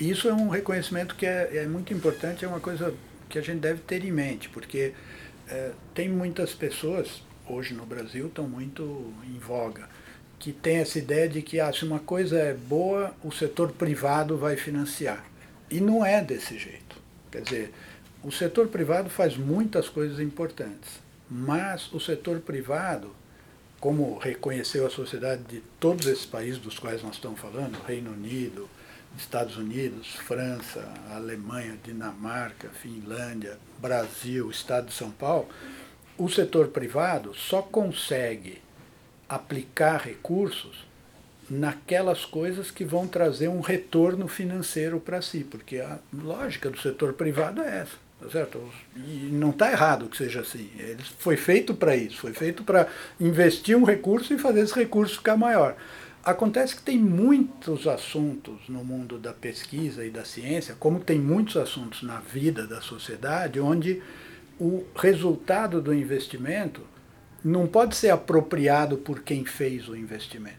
Isso 0.01 0.29
é 0.29 0.33
um 0.33 0.49
reconhecimento 0.49 1.15
que 1.17 1.27
é, 1.27 1.57
é 1.57 1.67
muito 1.67 1.93
importante, 1.93 2.45
é 2.45 2.49
uma 2.49 2.61
coisa 2.61 2.95
que 3.29 3.39
a 3.39 3.43
gente 3.43 3.59
deve 3.59 3.81
ter 3.81 4.05
em 4.05 4.13
mente, 4.13 4.49
porque 4.49 4.93
é, 5.49 5.73
tem 5.95 6.09
muitas 6.09 6.55
pessoas, 6.55 7.23
hoje 7.49 7.75
no 7.75 7.85
Brasil, 7.85 8.27
estão 8.29 8.49
muito 8.49 9.13
em 9.27 9.39
voga, 9.39 9.89
que 10.39 10.53
tem 10.53 10.77
essa 10.77 10.99
ideia 10.99 11.29
de 11.29 11.43
que 11.43 11.59
ah, 11.59 11.73
se 11.73 11.85
uma 11.85 11.99
coisa 11.99 12.39
é 12.39 12.55
boa, 12.55 13.13
o 13.25 13.33
setor 13.33 13.73
privado 13.73 14.37
vai 14.37 14.57
financiar. 14.57 15.25
E 15.69 15.81
não 15.81 16.05
é 16.05 16.23
desse 16.23 16.57
jeito. 16.57 16.97
Quer 17.31 17.43
dizer, 17.43 17.73
o 18.23 18.31
setor 18.31 18.69
privado 18.69 19.11
faz 19.11 19.37
muitas 19.37 19.89
coisas 19.89 20.21
importantes, 20.21 21.01
mas 21.29 21.93
o 21.93 21.99
setor 21.99 22.39
privado, 22.41 23.15
como 23.81 24.17
reconheceu 24.17 24.87
a 24.87 24.91
sociedade 24.91 25.43
de 25.43 25.61
todos 25.81 26.07
esses 26.07 26.25
países 26.25 26.59
dos 26.59 26.79
quais 26.79 27.03
nós 27.03 27.17
estamos 27.17 27.41
falando, 27.41 27.83
Reino 27.83 28.13
Unido, 28.13 28.69
Estados 29.17 29.57
Unidos, 29.57 30.15
França, 30.15 30.85
Alemanha, 31.11 31.79
Dinamarca, 31.83 32.69
Finlândia, 32.69 33.59
Brasil, 33.79 34.51
Estado 34.51 34.87
de 34.87 34.95
São 34.95 35.11
Paulo, 35.11 35.49
o 36.17 36.29
setor 36.29 36.69
privado 36.69 37.35
só 37.35 37.63
consegue 37.63 38.61
aplicar 39.29 39.99
recursos 39.99 40.87
naquelas 41.51 42.25
coisas 42.25 42.71
que 42.71 42.85
vão 42.85 43.07
trazer 43.07 43.49
um 43.49 43.61
retorno 43.61 44.29
financeiro 44.29 45.01
para 45.01 45.23
si, 45.23 45.45
porque 45.45 45.79
a 45.79 45.99
lógica 46.13 46.71
do 46.71 46.79
setor 46.79 47.15
privado 47.15 47.63
é 47.63 47.81
essa. 47.81 48.09
Tá 48.21 48.29
certo? 48.31 48.61
E 48.97 49.29
não 49.31 49.51
está 49.51 49.71
errado 49.71 50.09
que 50.09 50.17
seja 50.17 50.41
assim. 50.41 50.69
Ele 50.77 51.03
foi 51.21 51.37
feito 51.37 51.73
para 51.73 51.95
isso, 51.95 52.17
foi 52.17 52.33
feito 52.33 52.65
para 52.65 52.89
investir 53.21 53.77
um 53.77 53.85
recurso 53.85 54.35
e 54.35 54.39
fazer 54.39 54.61
esse 54.61 54.75
recurso 54.75 55.19
ficar 55.19 55.37
maior. 55.37 55.77
Acontece 56.25 56.77
que 56.77 56.83
tem 56.83 56.99
muitos 56.99 57.87
assuntos 57.87 58.69
no 58.69 58.85
mundo 58.85 59.19
da 59.19 59.33
pesquisa 59.33 60.05
e 60.05 60.11
da 60.11 60.25
ciência, 60.25 60.75
como 60.79 61.01
tem 61.01 61.19
muitos 61.19 61.57
assuntos 61.57 62.03
na 62.03 62.21
vida 62.21 62.67
da 62.67 62.81
sociedade, 62.81 63.61
onde 63.61 64.03
o 64.61 64.85
resultado 64.97 65.81
do 65.81 65.95
investimento 65.95 66.83
não 67.45 67.67
pode 67.67 67.97
ser 67.97 68.11
apropriado 68.11 68.97
por 68.99 69.23
quem 69.23 69.45
fez 69.45 69.89
o 69.89 69.97
investimento. 69.97 70.57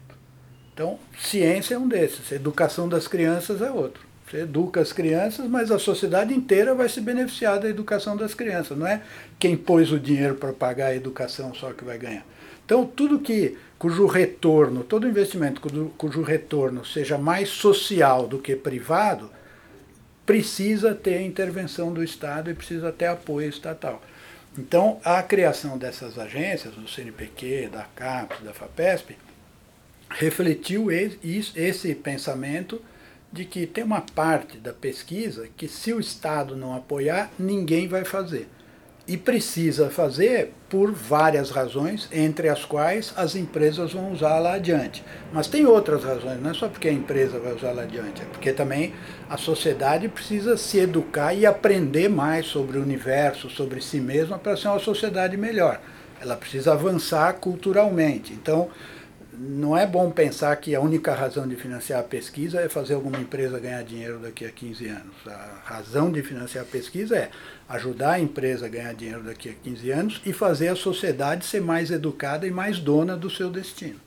Então, 0.72 0.98
ciência 1.18 1.74
é 1.74 1.78
um 1.78 1.86
desses, 1.86 2.32
educação 2.32 2.88
das 2.88 3.06
crianças 3.06 3.60
é 3.60 3.70
outro. 3.70 4.08
Você 4.30 4.42
educa 4.42 4.80
as 4.80 4.92
crianças, 4.92 5.46
mas 5.46 5.70
a 5.70 5.78
sociedade 5.78 6.32
inteira 6.32 6.74
vai 6.74 6.88
se 6.88 7.00
beneficiar 7.00 7.58
da 7.58 7.68
educação 7.68 8.16
das 8.16 8.32
crianças. 8.32 8.78
Não 8.78 8.86
é 8.86 9.02
quem 9.38 9.56
pôs 9.56 9.90
o 9.90 9.98
dinheiro 9.98 10.36
para 10.36 10.52
pagar 10.52 10.86
a 10.86 10.94
educação 10.94 11.52
só 11.52 11.72
que 11.72 11.84
vai 11.84 11.98
ganhar. 11.98 12.24
Então, 12.64 12.86
tudo 12.86 13.18
que 13.18 13.58
cujo 13.80 14.06
retorno, 14.06 14.84
todo 14.84 15.08
investimento 15.08 15.58
cujo, 15.96 16.22
retorno 16.22 16.84
seja 16.84 17.16
mais 17.16 17.48
social 17.48 18.28
do 18.28 18.38
que 18.38 18.54
privado, 18.54 19.30
precisa 20.26 20.94
ter 20.94 21.22
intervenção 21.22 21.90
do 21.90 22.04
Estado 22.04 22.50
e 22.50 22.54
precisa 22.54 22.92
ter 22.92 23.06
apoio 23.06 23.48
estatal. 23.48 24.02
Então, 24.58 25.00
a 25.02 25.22
criação 25.22 25.78
dessas 25.78 26.18
agências, 26.18 26.74
do 26.74 26.86
CNPq, 26.86 27.70
da 27.72 27.84
CAPES, 27.96 28.40
da 28.40 28.52
FAPESP, 28.52 29.16
refletiu 30.10 30.88
esse 30.92 31.94
pensamento 31.94 32.82
de 33.32 33.46
que 33.46 33.66
tem 33.66 33.82
uma 33.82 34.02
parte 34.02 34.58
da 34.58 34.74
pesquisa 34.74 35.48
que 35.56 35.68
se 35.68 35.90
o 35.90 36.00
Estado 36.00 36.54
não 36.54 36.76
apoiar, 36.76 37.30
ninguém 37.38 37.88
vai 37.88 38.04
fazer. 38.04 38.46
E 39.06 39.16
precisa 39.16 39.90
fazer 39.90 40.52
por 40.68 40.92
várias 40.92 41.50
razões, 41.50 42.08
entre 42.12 42.48
as 42.48 42.64
quais 42.64 43.12
as 43.16 43.34
empresas 43.34 43.92
vão 43.92 44.12
usar 44.12 44.38
lá 44.38 44.54
adiante. 44.54 45.02
Mas 45.32 45.48
tem 45.48 45.66
outras 45.66 46.04
razões, 46.04 46.40
não 46.40 46.50
é 46.50 46.54
só 46.54 46.68
porque 46.68 46.88
a 46.88 46.92
empresa 46.92 47.40
vai 47.40 47.54
usar 47.54 47.72
lá 47.72 47.82
adiante, 47.82 48.22
é 48.22 48.24
porque 48.26 48.52
também 48.52 48.94
a 49.28 49.36
sociedade 49.36 50.08
precisa 50.08 50.56
se 50.56 50.78
educar 50.78 51.34
e 51.34 51.44
aprender 51.44 52.08
mais 52.08 52.46
sobre 52.46 52.78
o 52.78 52.82
universo, 52.82 53.50
sobre 53.50 53.80
si 53.80 54.00
mesma, 54.00 54.38
para 54.38 54.56
ser 54.56 54.68
uma 54.68 54.78
sociedade 54.78 55.36
melhor. 55.36 55.80
Ela 56.20 56.36
precisa 56.36 56.72
avançar 56.72 57.32
culturalmente. 57.34 58.32
Então, 58.32 58.68
não 59.42 59.74
é 59.74 59.86
bom 59.86 60.10
pensar 60.10 60.54
que 60.56 60.74
a 60.74 60.80
única 60.82 61.14
razão 61.14 61.48
de 61.48 61.56
financiar 61.56 62.00
a 62.00 62.02
pesquisa 62.02 62.60
é 62.60 62.68
fazer 62.68 62.92
alguma 62.92 63.18
empresa 63.18 63.58
ganhar 63.58 63.82
dinheiro 63.82 64.18
daqui 64.18 64.44
a 64.44 64.50
15 64.50 64.86
anos. 64.86 65.14
A 65.26 65.60
razão 65.64 66.12
de 66.12 66.22
financiar 66.22 66.62
a 66.62 66.68
pesquisa 66.68 67.16
é 67.16 67.30
ajudar 67.66 68.12
a 68.12 68.20
empresa 68.20 68.66
a 68.66 68.68
ganhar 68.68 68.92
dinheiro 68.92 69.22
daqui 69.22 69.48
a 69.48 69.54
15 69.54 69.90
anos 69.90 70.22
e 70.26 70.34
fazer 70.34 70.68
a 70.68 70.76
sociedade 70.76 71.46
ser 71.46 71.62
mais 71.62 71.90
educada 71.90 72.46
e 72.46 72.50
mais 72.50 72.78
dona 72.78 73.16
do 73.16 73.30
seu 73.30 73.48
destino. 73.48 73.98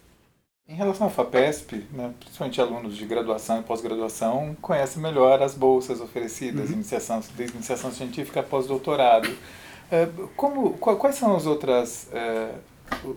Em 0.67 0.75
relação 0.75 1.07
à 1.07 1.09
FAPESP, 1.09 1.83
né, 1.91 2.13
principalmente 2.19 2.61
alunos 2.61 2.95
de 2.95 3.05
graduação 3.05 3.59
e 3.59 3.63
pós-graduação 3.63 4.55
conhecem 4.61 5.01
melhor 5.01 5.41
as 5.41 5.55
bolsas 5.55 5.99
oferecidas, 5.99 6.69
uhum. 6.69 6.75
iniciação, 6.75 7.19
desde 7.35 7.55
iniciação 7.55 7.91
científica 7.91 8.41
a 8.41 8.43
pós-doutorado. 8.43 9.29
É, 9.91 10.07
como, 10.35 10.73
quais 10.73 11.15
são 11.15 11.35
as 11.35 11.47
outras 11.47 12.07
é, 12.13 12.51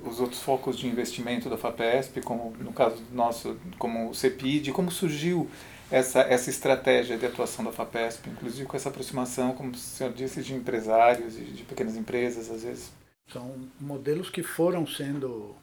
os 0.05 0.21
outros 0.21 0.43
focos 0.43 0.79
de 0.79 0.87
investimento 0.87 1.49
da 1.49 1.57
FAPESP, 1.57 2.21
como 2.21 2.55
no 2.59 2.73
caso 2.73 3.03
nosso, 3.13 3.57
como 3.79 4.11
o 4.11 4.15
CEPID, 4.15 4.73
como 4.73 4.91
surgiu 4.91 5.49
essa, 5.91 6.21
essa 6.21 6.51
estratégia 6.51 7.17
de 7.17 7.27
atuação 7.27 7.65
da 7.65 7.73
FAPESP, 7.73 8.31
inclusive 8.31 8.67
com 8.67 8.77
essa 8.77 8.89
aproximação, 8.89 9.53
como 9.53 9.71
o 9.71 9.77
senhor 9.77 10.13
disse, 10.13 10.43
de 10.43 10.55
empresários 10.55 11.39
e 11.39 11.43
de 11.45 11.63
pequenas 11.63 11.97
empresas, 11.97 12.51
às 12.51 12.63
vezes? 12.63 12.93
São 13.33 13.69
modelos 13.81 14.31
que 14.31 14.43
foram 14.43 14.87
sendo 14.87 15.55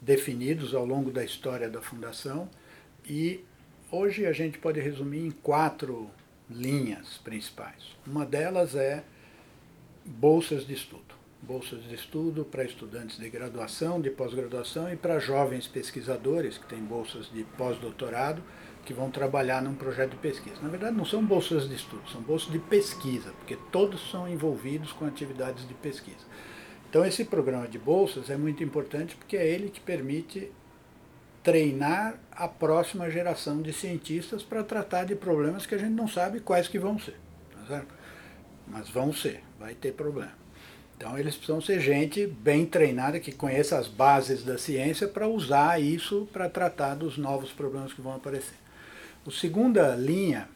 definidos 0.00 0.74
ao 0.74 0.84
longo 0.84 1.10
da 1.10 1.24
história 1.24 1.68
da 1.68 1.80
Fundação 1.80 2.48
e 3.08 3.40
hoje 3.90 4.26
a 4.26 4.32
gente 4.32 4.58
pode 4.58 4.80
resumir 4.80 5.26
em 5.26 5.30
quatro 5.30 6.10
linhas 6.50 7.18
principais. 7.18 7.96
Uma 8.06 8.24
delas 8.24 8.74
é 8.74 9.02
bolsas 10.04 10.66
de 10.66 10.74
estudo. 10.74 11.14
Bolsas 11.46 11.84
de 11.84 11.94
estudo 11.94 12.44
para 12.44 12.64
estudantes 12.64 13.18
de 13.18 13.30
graduação, 13.30 14.00
de 14.00 14.10
pós-graduação 14.10 14.92
e 14.92 14.96
para 14.96 15.20
jovens 15.20 15.68
pesquisadores 15.68 16.58
que 16.58 16.66
têm 16.66 16.80
bolsas 16.80 17.30
de 17.32 17.44
pós-doutorado 17.56 18.42
que 18.84 18.92
vão 18.92 19.10
trabalhar 19.10 19.62
num 19.62 19.74
projeto 19.74 20.10
de 20.10 20.16
pesquisa. 20.16 20.56
Na 20.60 20.68
verdade, 20.68 20.96
não 20.96 21.04
são 21.04 21.24
bolsas 21.24 21.68
de 21.68 21.74
estudo, 21.74 22.08
são 22.10 22.20
bolsas 22.20 22.50
de 22.52 22.58
pesquisa, 22.58 23.32
porque 23.38 23.56
todos 23.70 24.10
são 24.10 24.28
envolvidos 24.28 24.92
com 24.92 25.04
atividades 25.04 25.66
de 25.68 25.74
pesquisa. 25.74 26.24
Então, 26.88 27.04
esse 27.04 27.24
programa 27.24 27.68
de 27.68 27.78
bolsas 27.78 28.30
é 28.30 28.36
muito 28.36 28.64
importante 28.64 29.16
porque 29.16 29.36
é 29.36 29.46
ele 29.46 29.70
que 29.70 29.80
permite 29.80 30.50
treinar 31.42 32.18
a 32.32 32.48
próxima 32.48 33.08
geração 33.08 33.62
de 33.62 33.72
cientistas 33.72 34.42
para 34.42 34.64
tratar 34.64 35.04
de 35.04 35.14
problemas 35.14 35.64
que 35.64 35.74
a 35.74 35.78
gente 35.78 35.92
não 35.92 36.08
sabe 36.08 36.40
quais 36.40 36.66
que 36.66 36.78
vão 36.78 36.98
ser. 36.98 37.16
Tá 37.68 37.84
Mas 38.66 38.88
vão 38.88 39.12
ser, 39.12 39.44
vai 39.58 39.74
ter 39.74 39.92
problema. 39.92 40.45
Então 40.96 41.18
eles 41.18 41.34
precisam 41.34 41.60
ser 41.60 41.78
gente 41.80 42.26
bem 42.26 42.64
treinada, 42.64 43.20
que 43.20 43.30
conheça 43.30 43.78
as 43.78 43.86
bases 43.86 44.42
da 44.42 44.56
ciência 44.56 45.06
para 45.06 45.28
usar 45.28 45.80
isso 45.80 46.26
para 46.32 46.48
tratar 46.48 46.94
dos 46.94 47.18
novos 47.18 47.52
problemas 47.52 47.92
que 47.92 48.00
vão 48.00 48.14
aparecer. 48.14 48.56
A 49.26 49.30
segunda 49.30 49.94
linha 49.94 50.48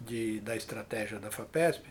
de, 0.00 0.40
da 0.40 0.54
estratégia 0.54 1.18
da 1.18 1.30
FAPESP 1.30 1.84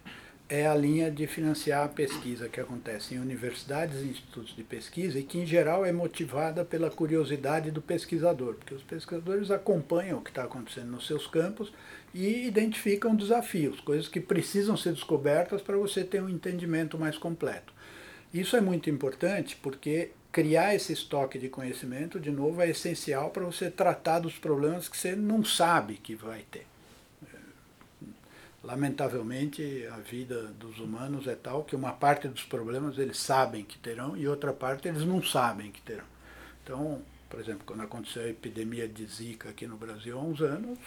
é 0.49 0.65
a 0.65 0.73
linha 0.73 1.11
de 1.11 1.27
financiar 1.27 1.85
a 1.85 1.87
pesquisa 1.87 2.49
que 2.49 2.59
acontece 2.59 3.13
em 3.13 3.19
universidades 3.19 4.01
e 4.01 4.07
institutos 4.07 4.55
de 4.55 4.63
pesquisa 4.63 5.19
e 5.19 5.23
que, 5.23 5.37
em 5.37 5.45
geral, 5.45 5.85
é 5.85 5.91
motivada 5.91 6.65
pela 6.65 6.89
curiosidade 6.89 7.69
do 7.69 7.83
pesquisador, 7.83 8.55
porque 8.55 8.73
os 8.73 8.81
pesquisadores 8.81 9.51
acompanham 9.51 10.17
o 10.17 10.21
que 10.23 10.31
está 10.31 10.43
acontecendo 10.43 10.89
nos 10.89 11.05
seus 11.05 11.27
campos 11.27 11.71
e 12.15 12.47
identificam 12.47 13.15
desafios, 13.15 13.79
coisas 13.79 14.07
que 14.07 14.19
precisam 14.19 14.75
ser 14.75 14.93
descobertas 14.93 15.61
para 15.61 15.77
você 15.77 16.03
ter 16.03 16.19
um 16.19 16.29
entendimento 16.29 16.97
mais 16.97 17.15
completo. 17.15 17.71
Isso 18.33 18.57
é 18.57 18.61
muito 18.61 18.89
importante 18.89 19.55
porque 19.55 20.11
criar 20.31 20.73
esse 20.73 20.93
estoque 20.93 21.37
de 21.37 21.49
conhecimento, 21.49 22.19
de 22.19 22.31
novo, 22.31 22.59
é 22.61 22.69
essencial 22.69 23.29
para 23.29 23.45
você 23.45 23.69
tratar 23.69 24.19
dos 24.19 24.37
problemas 24.37 24.89
que 24.89 24.97
você 24.97 25.15
não 25.15 25.43
sabe 25.43 25.93
que 25.95 26.15
vai 26.15 26.43
ter. 26.49 26.68
Lamentavelmente, 28.69 29.87
a 29.91 29.97
vida 29.97 30.43
dos 30.59 30.77
humanos 30.77 31.25
é 31.25 31.33
tal 31.33 31.63
que 31.63 31.75
uma 31.75 31.91
parte 31.91 32.27
dos 32.27 32.43
problemas 32.43 32.99
eles 32.99 33.17
sabem 33.17 33.63
que 33.63 33.79
terão 33.79 34.15
e 34.15 34.27
outra 34.27 34.53
parte 34.53 34.87
eles 34.87 35.03
não 35.03 35.23
sabem 35.23 35.71
que 35.71 35.81
terão. 35.81 36.03
Então, 36.63 37.01
por 37.27 37.39
exemplo, 37.39 37.63
quando 37.65 37.81
aconteceu 37.81 38.21
a 38.21 38.27
epidemia 38.27 38.87
de 38.87 39.03
Zika 39.07 39.49
aqui 39.49 39.65
no 39.65 39.75
Brasil 39.75 40.15
há 40.15 40.21
uns 40.21 40.39
anos, 40.39 40.77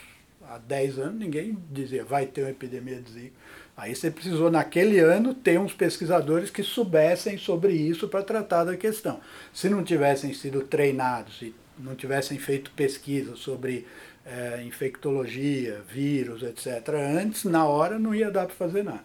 há 0.42 0.58
10 0.58 1.00
anos 1.00 1.18
ninguém 1.18 1.58
dizia 1.72 2.04
vai 2.04 2.24
ter 2.24 2.42
uma 2.42 2.50
epidemia 2.50 3.02
de 3.02 3.10
Zika. 3.10 3.34
Aí 3.76 3.96
você 3.96 4.12
precisou, 4.12 4.48
naquele 4.48 5.00
ano, 5.00 5.34
ter 5.34 5.58
uns 5.58 5.74
pesquisadores 5.74 6.50
que 6.50 6.62
soubessem 6.62 7.36
sobre 7.36 7.72
isso 7.72 8.06
para 8.06 8.22
tratar 8.22 8.62
da 8.62 8.76
questão. 8.76 9.20
Se 9.52 9.68
não 9.68 9.82
tivessem 9.82 10.32
sido 10.32 10.62
treinados 10.62 11.42
e 11.42 11.52
não 11.76 11.96
tivessem 11.96 12.38
feito 12.38 12.70
pesquisa 12.70 13.34
sobre 13.34 13.84
é, 14.24 14.62
infectologia, 14.62 15.82
vírus, 15.88 16.42
etc., 16.42 16.88
antes, 17.18 17.44
na 17.44 17.66
hora, 17.66 17.98
não 17.98 18.14
ia 18.14 18.30
dar 18.30 18.46
para 18.46 18.54
fazer 18.54 18.82
nada. 18.82 19.04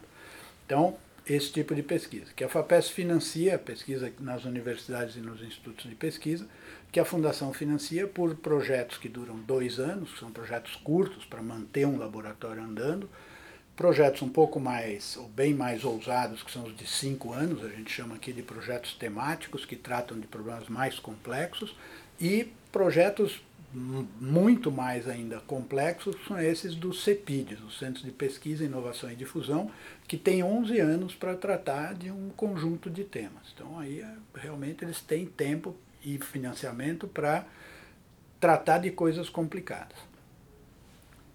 Então, 0.64 0.96
esse 1.26 1.52
tipo 1.52 1.74
de 1.74 1.82
pesquisa, 1.82 2.26
que 2.34 2.42
a 2.42 2.48
FAPES 2.48 2.88
financia 2.88 3.58
pesquisa 3.58 4.10
nas 4.18 4.44
universidades 4.44 5.16
e 5.16 5.20
nos 5.20 5.42
institutos 5.42 5.88
de 5.88 5.94
pesquisa, 5.94 6.46
que 6.90 6.98
a 6.98 7.04
Fundação 7.04 7.52
financia 7.52 8.06
por 8.06 8.34
projetos 8.36 8.96
que 8.96 9.08
duram 9.08 9.36
dois 9.36 9.78
anos, 9.78 10.18
são 10.18 10.30
projetos 10.30 10.74
curtos 10.76 11.24
para 11.24 11.42
manter 11.42 11.86
um 11.86 11.98
laboratório 11.98 12.62
andando, 12.62 13.10
projetos 13.76 14.22
um 14.22 14.28
pouco 14.28 14.58
mais, 14.58 15.16
ou 15.16 15.28
bem 15.28 15.52
mais 15.52 15.84
ousados, 15.84 16.42
que 16.42 16.50
são 16.50 16.64
os 16.64 16.74
de 16.74 16.86
cinco 16.86 17.32
anos, 17.32 17.62
a 17.62 17.68
gente 17.68 17.92
chama 17.92 18.14
aqui 18.14 18.32
de 18.32 18.42
projetos 18.42 18.94
temáticos, 18.94 19.66
que 19.66 19.76
tratam 19.76 20.18
de 20.18 20.26
problemas 20.26 20.68
mais 20.68 20.98
complexos, 20.98 21.76
e 22.18 22.50
projetos 22.72 23.40
muito 23.72 24.72
mais 24.72 25.06
ainda 25.06 25.40
complexos 25.40 26.16
são 26.26 26.40
esses 26.40 26.74
dos 26.74 27.04
CEPIDs, 27.04 27.60
os 27.60 27.78
Centros 27.78 28.04
de 28.04 28.10
Pesquisa, 28.10 28.64
Inovação 28.64 29.10
e 29.10 29.16
Difusão, 29.16 29.70
que 30.06 30.16
têm 30.16 30.42
11 30.42 30.78
anos 30.80 31.14
para 31.14 31.36
tratar 31.36 31.94
de 31.94 32.10
um 32.10 32.30
conjunto 32.30 32.88
de 32.88 33.04
temas. 33.04 33.52
Então 33.54 33.78
aí 33.78 34.00
é, 34.00 34.14
realmente 34.34 34.84
eles 34.84 35.00
têm 35.00 35.26
tempo 35.26 35.76
e 36.02 36.18
financiamento 36.18 37.06
para 37.06 37.46
tratar 38.40 38.78
de 38.78 38.90
coisas 38.90 39.28
complicadas. 39.28 39.98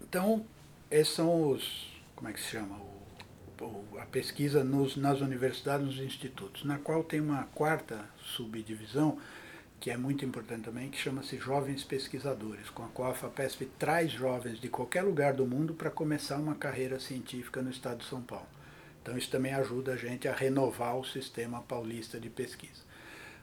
Então, 0.01 0.45
esses 0.89 1.13
são 1.13 1.51
os, 1.51 1.91
como 2.15 2.29
é 2.29 2.33
que 2.33 2.39
se 2.39 2.51
chama, 2.51 2.77
o, 2.77 3.83
a 3.99 4.05
pesquisa 4.05 4.63
nos, 4.63 4.95
nas 4.95 5.21
universidades, 5.21 5.85
nos 5.85 5.97
institutos, 5.99 6.63
na 6.63 6.77
qual 6.77 7.03
tem 7.03 7.19
uma 7.19 7.43
quarta 7.55 8.05
subdivisão, 8.17 9.17
que 9.83 9.91
é 9.91 9.97
muito 9.97 10.23
importante 10.23 10.63
também, 10.63 10.89
que 10.89 10.97
chama-se 10.97 11.35
Jovens 11.37 11.83
Pesquisadores, 11.83 12.69
com 12.69 12.85
a 12.85 12.87
qual 12.87 13.11
a 13.11 13.13
FAPESP 13.13 13.65
traz 13.77 14.13
jovens 14.13 14.57
de 14.57 14.69
qualquer 14.69 15.01
lugar 15.01 15.33
do 15.33 15.45
mundo 15.45 15.73
para 15.73 15.91
começar 15.91 16.37
uma 16.37 16.55
carreira 16.55 17.01
científica 17.01 17.61
no 17.61 17.69
estado 17.69 17.97
de 17.97 18.05
São 18.05 18.21
Paulo. 18.21 18.47
Então 19.01 19.17
isso 19.17 19.29
também 19.29 19.53
ajuda 19.53 19.91
a 19.91 19.97
gente 19.97 20.25
a 20.25 20.33
renovar 20.33 20.97
o 20.97 21.03
sistema 21.03 21.61
paulista 21.63 22.17
de 22.17 22.29
pesquisa. 22.29 22.81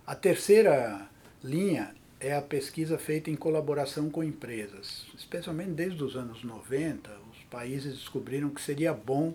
A 0.07 0.15
terceira 0.15 1.07
linha 1.45 1.95
é 2.19 2.35
a 2.35 2.41
pesquisa 2.41 2.97
feita 2.97 3.29
em 3.31 3.37
colaboração 3.37 4.09
com 4.09 4.25
empresas. 4.25 5.09
Especialmente 5.15 5.73
desde 5.73 6.03
os 6.03 6.17
anos 6.17 6.43
90, 6.43 7.11
os 7.31 7.45
países 7.51 7.99
descobriram 7.99 8.49
que 8.49 8.63
seria 8.63 8.95
bom 8.95 9.35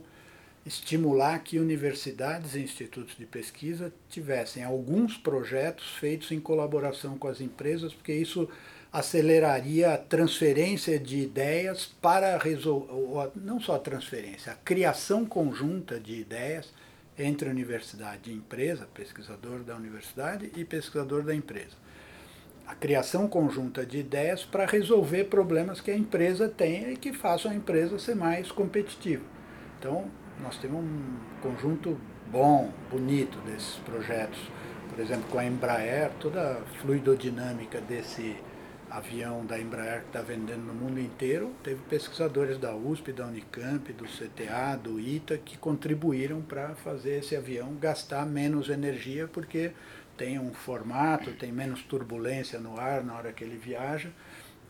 estimular 0.65 1.43
que 1.43 1.59
universidades 1.59 2.55
e 2.55 2.59
institutos 2.59 3.15
de 3.15 3.25
pesquisa 3.25 3.93
tivessem 4.09 4.63
alguns 4.63 5.15
projetos 5.15 5.91
feitos 5.95 6.31
em 6.31 6.39
colaboração 6.39 7.17
com 7.17 7.27
as 7.27 7.39
empresas, 7.39 7.93
porque 7.93 8.13
isso 8.13 8.49
aceleraria 8.91 9.93
a 9.93 9.97
transferência 9.97 10.97
de 10.97 11.19
ideias 11.19 11.85
para 12.01 12.37
resolver, 12.37 13.31
não 13.35 13.59
só 13.59 13.75
a 13.75 13.79
transferência, 13.79 14.53
a 14.53 14.55
criação 14.55 15.25
conjunta 15.25 15.99
de 15.99 16.13
ideias 16.13 16.73
entre 17.17 17.47
universidade 17.49 18.31
e 18.31 18.33
empresa, 18.33 18.87
pesquisador 18.93 19.59
da 19.59 19.75
universidade 19.75 20.51
e 20.55 20.65
pesquisador 20.65 21.23
da 21.23 21.35
empresa. 21.35 21.75
A 22.65 22.73
criação 22.73 23.27
conjunta 23.27 23.85
de 23.85 23.99
ideias 23.99 24.43
para 24.43 24.65
resolver 24.65 25.25
problemas 25.25 25.79
que 25.79 25.91
a 25.91 25.95
empresa 25.95 26.49
tem 26.49 26.91
e 26.91 26.97
que 26.97 27.13
façam 27.13 27.51
a 27.51 27.55
empresa 27.55 27.99
ser 27.99 28.15
mais 28.15 28.51
competitiva. 28.51 29.23
Então, 29.77 30.09
nós 30.41 30.57
temos 30.57 30.83
um 30.83 31.17
conjunto 31.41 31.97
bom, 32.31 32.71
bonito 32.89 33.37
desses 33.39 33.75
projetos. 33.85 34.39
Por 34.89 34.99
exemplo, 34.99 35.25
com 35.29 35.39
a 35.39 35.45
Embraer, 35.45 36.11
toda 36.19 36.53
a 36.53 36.61
fluidodinâmica 36.81 37.81
desse 37.81 38.35
avião 38.89 39.45
da 39.45 39.59
Embraer 39.59 40.01
que 40.01 40.07
está 40.07 40.21
vendendo 40.21 40.63
no 40.63 40.73
mundo 40.73 40.99
inteiro, 40.99 41.51
teve 41.63 41.81
pesquisadores 41.89 42.57
da 42.57 42.75
USP, 42.75 43.11
da 43.11 43.25
Unicamp, 43.25 43.91
do 43.93 44.05
CTA, 44.05 44.77
do 44.81 44.99
ITA, 44.99 45.37
que 45.37 45.57
contribuíram 45.57 46.41
para 46.41 46.75
fazer 46.75 47.19
esse 47.19 47.35
avião 47.35 47.75
gastar 47.75 48.25
menos 48.25 48.69
energia, 48.69 49.27
porque 49.27 49.71
tem 50.17 50.39
um 50.39 50.53
formato, 50.53 51.33
tem 51.33 51.51
menos 51.51 51.81
turbulência 51.83 52.59
no 52.59 52.79
ar 52.79 53.03
na 53.03 53.15
hora 53.15 53.33
que 53.33 53.43
ele 53.43 53.57
viaja. 53.57 54.09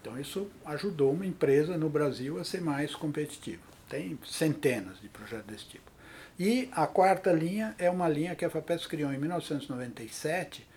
Então 0.02 0.20
isso 0.20 0.48
ajudou 0.66 1.14
uma 1.14 1.26
empresa 1.26 1.78
no 1.78 1.90
Brasil 1.90 2.40
a 2.40 2.44
ser 2.44 2.62
mais 2.62 2.96
competitiva. 2.96 3.75
Tem 3.90 4.18
centenas 4.26 5.00
de 5.00 5.10
projetos 5.10 5.46
desse 5.46 5.66
tipo. 5.66 5.92
E 6.38 6.70
a 6.74 6.86
quarta 6.86 7.32
linha 7.32 7.74
é 7.78 7.90
uma 7.90 8.10
linha 8.10 8.36
que 8.36 8.44
a 8.44 8.50
FAPES 8.50 8.88
criou 8.88 9.14
em 9.14 9.18
1997, 9.18 10.68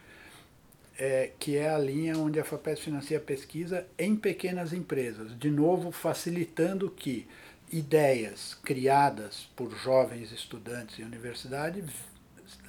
é, 0.96 1.32
que 1.38 1.56
é 1.56 1.68
a 1.68 1.78
linha 1.78 2.16
onde 2.16 2.38
a 2.38 2.44
FAPES 2.44 2.80
financia 2.80 3.18
pesquisa 3.18 3.86
em 3.98 4.14
pequenas 4.14 4.72
empresas, 4.72 5.36
de 5.36 5.50
novo 5.50 5.90
facilitando 5.90 6.90
que 6.90 7.26
ideias 7.72 8.54
criadas 8.62 9.48
por 9.54 9.70
jovens 9.76 10.32
estudantes 10.32 10.98
em 10.98 11.04
universidade 11.04 11.84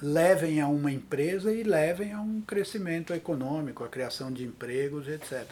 levem 0.02 0.60
a 0.60 0.68
uma 0.68 0.92
empresa 0.92 1.52
e 1.52 1.62
levem 1.62 2.12
a 2.12 2.20
um 2.20 2.40
crescimento 2.40 3.14
econômico, 3.14 3.84
a 3.84 3.88
criação 3.88 4.32
de 4.32 4.44
empregos, 4.44 5.08
etc. 5.08 5.46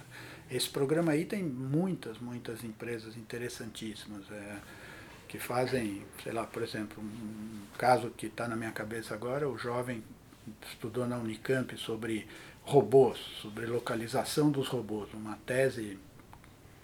Esse 0.51 0.69
programa 0.69 1.13
aí 1.13 1.25
tem 1.25 1.43
muitas, 1.43 2.19
muitas 2.19 2.65
empresas 2.65 3.17
interessantíssimas. 3.17 4.25
É, 4.31 4.57
que 5.29 5.39
fazem, 5.39 6.03
sei 6.23 6.33
lá, 6.33 6.45
por 6.45 6.63
exemplo, 6.63 7.03
um 7.03 7.61
caso 7.77 8.11
que 8.11 8.27
está 8.27 8.49
na 8.49 8.57
minha 8.57 8.73
cabeça 8.73 9.15
agora, 9.15 9.49
o 9.49 9.59
jovem 9.59 10.03
estudou 10.71 11.07
na 11.07 11.19
Unicamp 11.19 11.77
sobre 11.77 12.27
robôs, 12.63 13.19
sobre 13.41 13.67
localização 13.67 14.51
dos 14.51 14.69
robôs, 14.69 15.13
uma 15.13 15.39
tese 15.47 15.99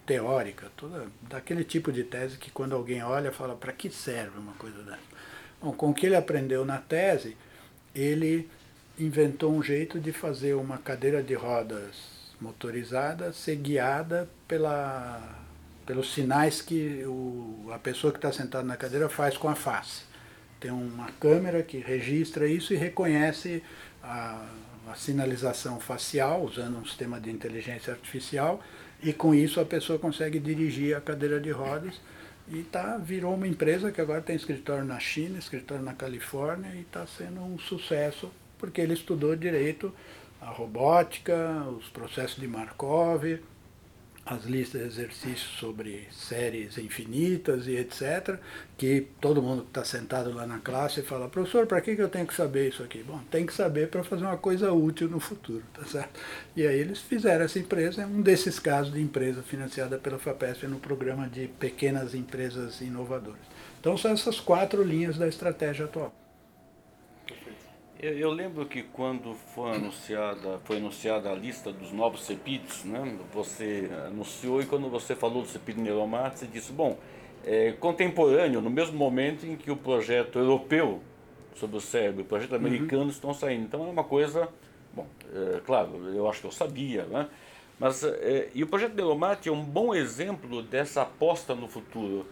teórica, 0.05 0.71
toda, 0.77 1.07
daquele 1.23 1.63
tipo 1.63 1.91
de 1.91 2.03
tese 2.03 2.37
que 2.37 2.51
quando 2.51 2.75
alguém 2.75 3.03
olha 3.03 3.31
fala 3.31 3.55
para 3.55 3.73
que 3.73 3.89
serve 3.89 4.37
uma 4.37 4.53
coisa 4.53 4.83
dessa. 4.83 4.99
Bom, 5.61 5.73
com 5.73 5.89
o 5.89 5.93
que 5.93 6.05
ele 6.05 6.15
aprendeu 6.15 6.63
na 6.63 6.77
tese, 6.77 7.35
ele 7.93 8.47
inventou 8.99 9.51
um 9.51 9.63
jeito 9.63 9.99
de 9.99 10.11
fazer 10.11 10.53
uma 10.53 10.77
cadeira 10.77 11.23
de 11.23 11.33
rodas 11.33 12.15
motorizada 12.39 13.33
ser 13.33 13.55
guiada 13.55 14.29
pela, 14.47 15.44
pelos 15.85 16.13
sinais 16.13 16.61
que 16.61 17.03
o, 17.05 17.69
a 17.71 17.77
pessoa 17.77 18.11
que 18.11 18.17
está 18.17 18.31
sentada 18.31 18.63
na 18.63 18.75
cadeira 18.75 19.07
faz 19.09 19.37
com 19.37 19.47
a 19.47 19.55
face. 19.55 20.03
Tem 20.59 20.71
uma 20.71 21.11
câmera 21.19 21.61
que 21.61 21.77
registra 21.77 22.47
isso 22.47 22.73
e 22.73 22.77
reconhece 22.77 23.61
a, 24.03 24.45
a 24.87 24.95
sinalização 24.95 25.79
facial, 25.79 26.43
usando 26.43 26.77
um 26.77 26.85
sistema 26.85 27.19
de 27.19 27.29
inteligência 27.29 27.93
artificial, 27.93 28.63
e 29.03 29.13
com 29.13 29.35
isso 29.35 29.59
a 29.59 29.65
pessoa 29.65 29.99
consegue 29.99 30.39
dirigir 30.39 30.95
a 30.95 31.01
cadeira 31.01 31.39
de 31.39 31.51
rodas 31.51 31.99
e 32.47 32.61
tá, 32.61 32.97
virou 32.97 33.33
uma 33.33 33.47
empresa 33.47 33.91
que 33.91 33.99
agora 33.99 34.21
tem 34.21 34.35
escritório 34.35 34.85
na 34.85 34.99
China, 34.99 35.39
escritório 35.39 35.83
na 35.83 35.93
Califórnia 35.93 36.71
e 36.75 36.81
está 36.81 37.05
sendo 37.07 37.41
um 37.41 37.57
sucesso 37.57 38.31
porque 38.57 38.79
ele 38.79 38.93
estudou 38.93 39.35
direito 39.35 39.93
a 40.39 40.49
robótica, 40.49 41.65
os 41.77 41.89
processos 41.89 42.39
de 42.39 42.47
Markov, 42.47 43.39
as 44.25 44.43
listas 44.45 44.81
de 44.81 44.87
exercícios 44.87 45.59
sobre 45.59 46.07
séries 46.11 46.79
infinitas 46.79 47.67
e 47.67 47.75
etc., 47.75 48.39
que 48.75 49.07
todo 49.21 49.41
mundo 49.41 49.61
que 49.61 49.69
está 49.69 49.85
sentado 49.85 50.33
lá 50.33 50.47
na 50.47 50.57
classe 50.59 51.03
fala, 51.03 51.29
professor, 51.29 51.67
para 51.67 51.79
que, 51.79 51.91
eu 51.91 52.09
tenho 52.09 52.25
que 52.25 52.33
saber 52.33 52.69
isso 52.69 52.81
aqui? 52.81 53.03
Bom, 53.03 53.19
tem 53.29 53.45
que 53.45 53.53
saber 53.53 53.89
para 53.89 54.03
fazer 54.03 54.23
uma 54.23 54.37
coisa 54.37 54.71
útil 54.73 55.07
no 55.07 55.19
futuro, 55.19 55.63
tá 55.73 55.85
certo? 55.85 56.19
E 56.55 56.65
aí 56.65 56.79
eles 56.79 56.99
fizeram 56.99 57.45
essa 57.45 57.59
empresa, 57.59 58.01
é 58.01 58.05
um 58.05 58.21
desses 58.21 58.57
casos 58.57 58.91
de 58.91 58.99
empresa 58.99 59.43
financiada 59.43 59.97
pela 59.99 60.17
FAPESP 60.17 60.65
no 60.65 60.79
programa 60.79 61.27
de 61.27 61.47
pequenas 61.47 62.15
empresas 62.15 62.81
inovadoras. 62.81 63.45
Então 63.79 63.95
são 63.95 64.11
essas 64.11 64.39
quatro 64.39 64.81
linhas 64.81 65.17
da 65.17 65.27
estratégia 65.27 65.85
atual. 65.85 66.24
Eu, 67.99 68.17
eu, 68.17 68.31
lembro 68.31 68.65
que 68.65 68.83
quando 68.83 69.33
foi 69.53 69.71
anunciada, 69.71 70.59
foi 70.65 70.77
anunciada 70.77 71.31
a 71.31 71.33
lista 71.33 71.71
dos 71.71 71.93
novos 71.93 72.25
CEPIDs, 72.25 72.83
né, 72.83 73.17
você 73.33 73.89
anunciou 74.05 74.61
e 74.61 74.65
quando 74.65 74.89
você 74.89 75.15
falou 75.15 75.43
do 75.43 75.47
CEPID 75.47 75.77
Neuromar, 75.77 76.35
você 76.35 76.45
disse, 76.45 76.73
bom, 76.73 76.97
é 77.45 77.71
contemporâneo, 77.73 78.59
no 78.59 78.69
mesmo 78.69 78.97
momento 78.97 79.45
em 79.45 79.55
que 79.55 79.71
o 79.71 79.77
projeto 79.77 80.37
europeu 80.37 81.01
sobre 81.55 81.77
o 81.77 81.81
cérebro 81.81 82.21
e 82.21 82.23
o 82.23 82.25
projeto 82.25 82.55
americano 82.55 83.03
uhum. 83.03 83.09
estão 83.09 83.33
saindo. 83.33 83.63
Então 83.63 83.87
é 83.87 83.89
uma 83.89 84.03
coisa, 84.03 84.49
bom, 84.93 85.07
é, 85.33 85.61
claro, 85.65 86.09
eu 86.13 86.29
acho 86.29 86.41
que 86.41 86.47
eu 86.47 86.51
sabia, 86.51 87.05
né? 87.05 87.29
Mas, 87.79 88.03
é, 88.03 88.49
e 88.53 88.63
o 88.63 88.67
projeto 88.67 88.93
Neuromate 88.93 89.47
é 89.47 89.51
um 89.51 89.63
bom 89.63 89.93
exemplo 89.95 90.61
dessa 90.61 91.01
aposta 91.01 91.55
no 91.55 91.67
futuro. 91.67 92.25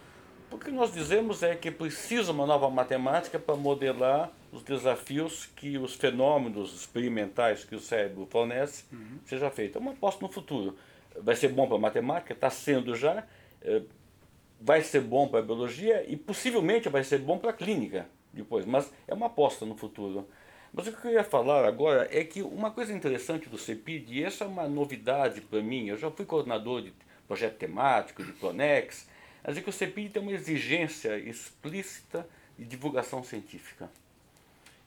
O 0.50 0.58
que 0.58 0.70
nós 0.70 0.92
dizemos 0.92 1.42
é 1.42 1.54
que 1.54 1.70
precisa 1.70 2.32
uma 2.32 2.46
nova 2.46 2.68
matemática 2.70 3.38
para 3.38 3.56
modelar 3.56 4.30
os 4.54 4.62
desafios 4.62 5.46
que 5.56 5.76
os 5.76 5.96
fenômenos 5.96 6.72
experimentais 6.72 7.64
que 7.64 7.74
o 7.74 7.80
cérebro 7.80 8.24
fornece 8.30 8.84
uhum. 8.92 9.18
seja 9.26 9.50
feito. 9.50 9.76
É 9.76 9.80
uma 9.80 9.90
aposta 9.90 10.24
no 10.24 10.30
futuro. 10.30 10.76
Vai 11.20 11.34
ser 11.34 11.48
bom 11.48 11.66
para 11.66 11.76
a 11.76 11.80
matemática, 11.80 12.32
está 12.32 12.48
sendo 12.48 12.94
já, 12.94 13.26
é, 13.60 13.82
vai 14.60 14.80
ser 14.82 15.00
bom 15.00 15.26
para 15.26 15.40
a 15.40 15.42
biologia 15.42 16.04
e 16.08 16.16
possivelmente 16.16 16.88
vai 16.88 17.02
ser 17.02 17.18
bom 17.18 17.36
para 17.36 17.50
a 17.50 17.52
clínica 17.52 18.06
depois, 18.32 18.64
mas 18.64 18.92
é 19.08 19.14
uma 19.14 19.26
aposta 19.26 19.66
no 19.66 19.76
futuro. 19.76 20.28
Mas 20.72 20.86
o 20.86 20.90
que 20.90 20.98
eu 20.98 21.02
queria 21.02 21.24
falar 21.24 21.64
agora 21.64 22.08
é 22.10 22.22
que 22.22 22.40
uma 22.40 22.70
coisa 22.70 22.92
interessante 22.92 23.48
do 23.48 23.58
CEPID, 23.58 24.12
e 24.12 24.24
essa 24.24 24.44
é 24.44 24.46
uma 24.46 24.68
novidade 24.68 25.40
para 25.40 25.62
mim, 25.62 25.88
eu 25.88 25.96
já 25.96 26.10
fui 26.10 26.24
coordenador 26.24 26.82
de 26.82 26.92
projeto 27.26 27.56
temático, 27.56 28.24
de 28.24 28.32
Pronex, 28.32 29.08
mas 29.42 29.56
é 29.56 29.60
que 29.60 29.70
o 29.70 29.72
CEPID 29.72 30.12
tem 30.12 30.22
uma 30.22 30.32
exigência 30.32 31.18
explícita 31.18 32.26
de 32.58 32.64
divulgação 32.64 33.22
científica. 33.22 33.90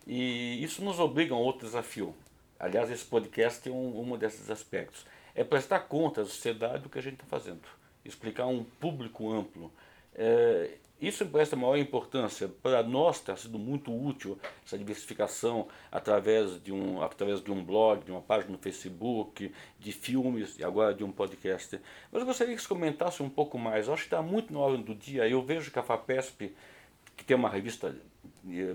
E 0.07 0.63
isso 0.63 0.81
nos 0.83 0.99
obriga 0.99 1.33
a 1.33 1.37
um 1.37 1.41
outro 1.41 1.67
desafio. 1.67 2.15
Aliás, 2.57 2.89
esse 2.89 3.03
podcast 3.03 3.67
é 3.67 3.71
um, 3.71 4.13
um 4.13 4.17
desses 4.17 4.49
aspectos. 4.49 5.05
É 5.35 5.43
prestar 5.43 5.81
conta 5.81 6.21
à 6.21 6.25
sociedade 6.25 6.83
do 6.83 6.89
que 6.89 6.97
a 6.97 7.01
gente 7.01 7.15
está 7.15 7.25
fazendo. 7.25 7.61
Explicar 8.05 8.43
a 8.43 8.47
um 8.47 8.63
público 8.63 9.29
amplo. 9.31 9.71
É, 10.15 10.77
isso 10.99 11.25
presta 11.27 11.57
maior 11.57 11.77
importância. 11.77 12.47
Para 12.47 12.81
nós 12.81 13.17
está 13.17 13.35
sendo 13.35 13.59
muito 13.59 13.93
útil 13.93 14.39
essa 14.65 14.77
diversificação 14.77 15.67
através 15.91 16.63
de, 16.63 16.71
um, 16.71 17.01
através 17.01 17.43
de 17.43 17.51
um 17.51 17.61
blog, 17.61 18.05
de 18.05 18.11
uma 18.11 18.21
página 18.21 18.53
no 18.53 18.57
Facebook, 18.57 19.53
de 19.77 19.91
filmes 19.91 20.57
e 20.57 20.63
agora 20.63 20.93
de 20.93 21.03
um 21.03 21.11
podcast. 21.11 21.79
Mas 22.11 22.21
eu 22.21 22.25
gostaria 22.25 22.55
que 22.55 22.61
você 22.61 22.67
comentasse 22.67 23.21
um 23.21 23.29
pouco 23.29 23.59
mais. 23.59 23.87
Eu 23.87 23.93
acho 23.93 24.03
que 24.03 24.07
está 24.07 24.21
muito 24.21 24.53
na 24.53 24.59
hora 24.59 24.77
do 24.77 24.95
dia. 24.95 25.27
Eu 25.27 25.43
vejo 25.43 25.69
que 25.69 25.77
a 25.77 25.83
FAPESP, 25.83 26.55
que 27.17 27.25
tem 27.25 27.35
uma 27.35 27.49
revista 27.49 27.93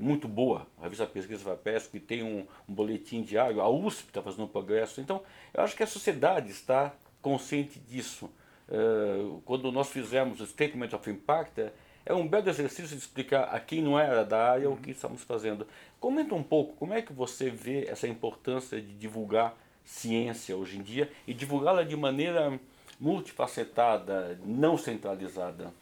muito 0.00 0.28
boa, 0.28 0.66
a 0.78 0.84
revista 0.84 1.06
Pesquisa 1.06 1.42
FAPESP, 1.42 1.92
que 1.92 2.00
tem 2.00 2.22
um, 2.22 2.46
um 2.68 2.74
boletim 2.74 3.22
diário, 3.22 3.60
a 3.60 3.68
USP 3.68 4.08
está 4.08 4.22
fazendo 4.22 4.44
um 4.44 4.48
progresso. 4.48 5.00
Então, 5.00 5.22
eu 5.54 5.62
acho 5.62 5.74
que 5.74 5.82
a 5.82 5.86
sociedade 5.86 6.50
está 6.50 6.92
consciente 7.20 7.78
disso. 7.78 8.30
Uh, 8.68 9.40
quando 9.44 9.70
nós 9.72 9.88
fizemos 9.88 10.40
o 10.40 10.46
Statement 10.46 10.94
of 10.94 11.10
Impact, 11.10 11.70
é 12.04 12.12
um 12.12 12.26
belo 12.26 12.48
exercício 12.48 12.96
de 12.96 13.02
explicar 13.02 13.44
a 13.44 13.60
quem 13.60 13.80
não 13.80 13.98
era 13.98 14.24
da 14.24 14.50
área 14.50 14.68
o 14.68 14.76
que 14.76 14.90
estamos 14.90 15.22
fazendo. 15.22 15.66
Comenta 16.00 16.34
um 16.34 16.42
pouco 16.42 16.74
como 16.74 16.92
é 16.92 17.00
que 17.00 17.12
você 17.12 17.48
vê 17.48 17.86
essa 17.86 18.08
importância 18.08 18.80
de 18.80 18.92
divulgar 18.94 19.56
ciência 19.84 20.56
hoje 20.56 20.78
em 20.78 20.82
dia 20.82 21.10
e 21.26 21.34
divulgá-la 21.34 21.82
de 21.82 21.96
maneira 21.96 22.58
multifacetada, 22.98 24.38
não 24.44 24.76
centralizada. 24.76 25.72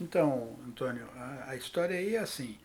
Então, 0.00 0.56
Antônio, 0.66 1.08
a, 1.16 1.50
a 1.50 1.56
história 1.56 1.96
aí 1.96 2.14
é 2.14 2.18
assim. 2.18 2.56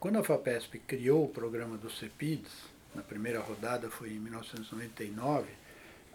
Quando 0.00 0.20
a 0.20 0.22
FAPESP 0.22 0.78
criou 0.78 1.24
o 1.24 1.28
programa 1.28 1.76
dos 1.76 1.98
CEPIDs, 1.98 2.52
na 2.94 3.02
primeira 3.02 3.40
rodada 3.40 3.90
foi 3.90 4.10
em 4.10 4.20
1999, 4.20 5.48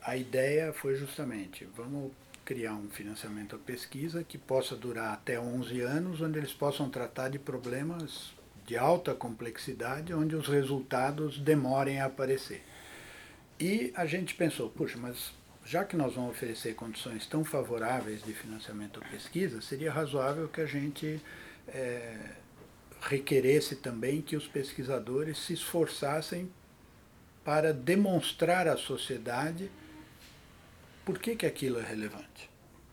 a 0.01 0.15
ideia 0.15 0.71
foi 0.71 0.95
justamente, 0.95 1.67
vamos 1.75 2.13
criar 2.45 2.75
um 2.75 2.87
financiamento 2.89 3.57
à 3.57 3.59
pesquisa 3.59 4.23
que 4.23 4.37
possa 4.37 4.73
durar 4.73 5.11
até 5.11 5.37
11 5.37 5.81
anos, 5.81 6.21
onde 6.21 6.39
eles 6.39 6.53
possam 6.53 6.89
tratar 6.89 7.27
de 7.27 7.37
problemas 7.37 8.33
de 8.65 8.77
alta 8.77 9.13
complexidade, 9.13 10.13
onde 10.13 10.33
os 10.33 10.47
resultados 10.47 11.37
demorem 11.37 11.99
a 11.99 12.05
aparecer. 12.05 12.63
E 13.59 13.91
a 13.97 14.05
gente 14.05 14.33
pensou, 14.33 14.69
puxa, 14.69 14.97
mas 14.97 15.33
já 15.65 15.83
que 15.83 15.97
nós 15.97 16.15
vamos 16.15 16.31
oferecer 16.31 16.73
condições 16.73 17.27
tão 17.27 17.43
favoráveis 17.43 18.23
de 18.23 18.31
financiamento 18.31 19.01
à 19.03 19.09
pesquisa, 19.09 19.61
seria 19.61 19.91
razoável 19.91 20.47
que 20.47 20.61
a 20.61 20.65
gente 20.65 21.21
é, 21.67 22.42
requeresse 23.07 23.75
também 23.75 24.21
que 24.21 24.35
os 24.35 24.47
pesquisadores 24.47 25.37
se 25.37 25.53
esforçassem 25.53 26.49
para 27.43 27.73
demonstrar 27.73 28.67
à 28.67 28.77
sociedade 28.77 29.69
por 31.03 31.19
que, 31.19 31.35
que 31.35 31.45
aquilo 31.45 31.79
é 31.79 31.83
relevante? 31.83 32.49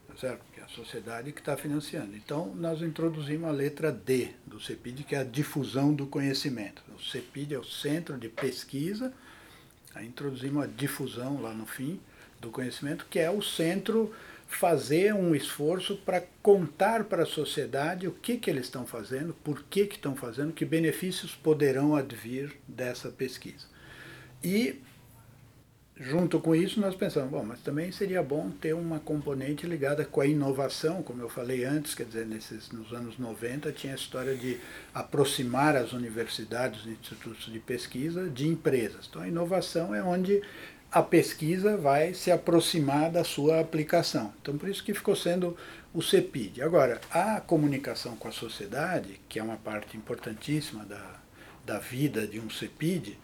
Tá 0.08 0.16
certo? 0.16 0.44
Porque 0.44 0.60
é 0.60 0.64
a 0.64 0.68
sociedade 0.68 1.32
que 1.32 1.40
está 1.40 1.56
financiando. 1.56 2.16
Então, 2.16 2.52
nós 2.56 2.82
introduzimos 2.82 3.48
a 3.48 3.52
letra 3.52 3.92
D 3.92 4.30
do 4.44 4.60
CEPID, 4.60 5.04
que 5.04 5.14
é 5.14 5.18
a 5.18 5.24
difusão 5.24 5.94
do 5.94 6.06
conhecimento. 6.06 6.82
O 6.92 7.00
CEPID 7.00 7.54
é 7.54 7.58
o 7.58 7.64
Centro 7.64 8.18
de 8.18 8.28
Pesquisa, 8.28 9.14
aí 9.94 10.08
introduzimos 10.08 10.64
a 10.64 10.66
difusão 10.66 11.40
lá 11.40 11.54
no 11.54 11.66
fim 11.66 12.00
do 12.40 12.50
conhecimento, 12.50 13.06
que 13.08 13.18
é 13.18 13.30
o 13.30 13.42
centro 13.42 14.12
fazer 14.50 15.14
um 15.14 15.32
esforço 15.32 15.96
para 15.96 16.22
contar 16.42 17.04
para 17.04 17.22
a 17.22 17.26
sociedade 17.26 18.08
o 18.08 18.12
que, 18.12 18.36
que 18.36 18.50
eles 18.50 18.64
estão 18.64 18.84
fazendo, 18.84 19.32
por 19.32 19.62
que, 19.62 19.86
que 19.86 19.94
estão 19.94 20.16
fazendo, 20.16 20.52
que 20.52 20.64
benefícios 20.64 21.34
poderão 21.36 21.94
advir 21.94 22.52
dessa 22.66 23.08
pesquisa. 23.10 23.66
E 24.42 24.82
junto 25.96 26.40
com 26.40 26.54
isso, 26.54 26.80
nós 26.80 26.96
pensamos, 26.96 27.30
bom, 27.30 27.44
mas 27.44 27.60
também 27.60 27.92
seria 27.92 28.22
bom 28.22 28.50
ter 28.50 28.74
uma 28.74 28.98
componente 28.98 29.66
ligada 29.66 30.04
com 30.04 30.20
a 30.20 30.26
inovação, 30.26 31.00
como 31.02 31.22
eu 31.22 31.28
falei 31.28 31.64
antes, 31.64 31.94
quer 31.94 32.06
dizer, 32.06 32.26
nesses, 32.26 32.70
nos 32.70 32.92
anos 32.92 33.18
90 33.18 33.70
tinha 33.72 33.92
a 33.92 33.96
história 33.96 34.34
de 34.34 34.58
aproximar 34.92 35.76
as 35.76 35.92
universidades, 35.92 36.80
os 36.80 36.86
institutos 36.88 37.52
de 37.52 37.60
pesquisa 37.60 38.28
de 38.28 38.48
empresas. 38.48 39.06
Então 39.08 39.22
a 39.22 39.28
inovação 39.28 39.94
é 39.94 40.02
onde 40.02 40.42
a 40.92 41.02
pesquisa 41.02 41.76
vai 41.76 42.14
se 42.14 42.32
aproximar 42.32 43.10
da 43.10 43.22
sua 43.22 43.60
aplicação. 43.60 44.32
Então 44.42 44.58
por 44.58 44.68
isso 44.68 44.82
que 44.82 44.92
ficou 44.92 45.14
sendo 45.14 45.56
o 45.94 46.02
CEPID. 46.02 46.62
Agora, 46.62 47.00
a 47.10 47.40
comunicação 47.40 48.16
com 48.16 48.28
a 48.28 48.32
sociedade, 48.32 49.20
que 49.28 49.38
é 49.38 49.42
uma 49.42 49.56
parte 49.56 49.96
importantíssima 49.96 50.84
da, 50.84 51.16
da 51.64 51.78
vida 51.78 52.26
de 52.26 52.40
um 52.40 52.50
CEPID, 52.50 53.16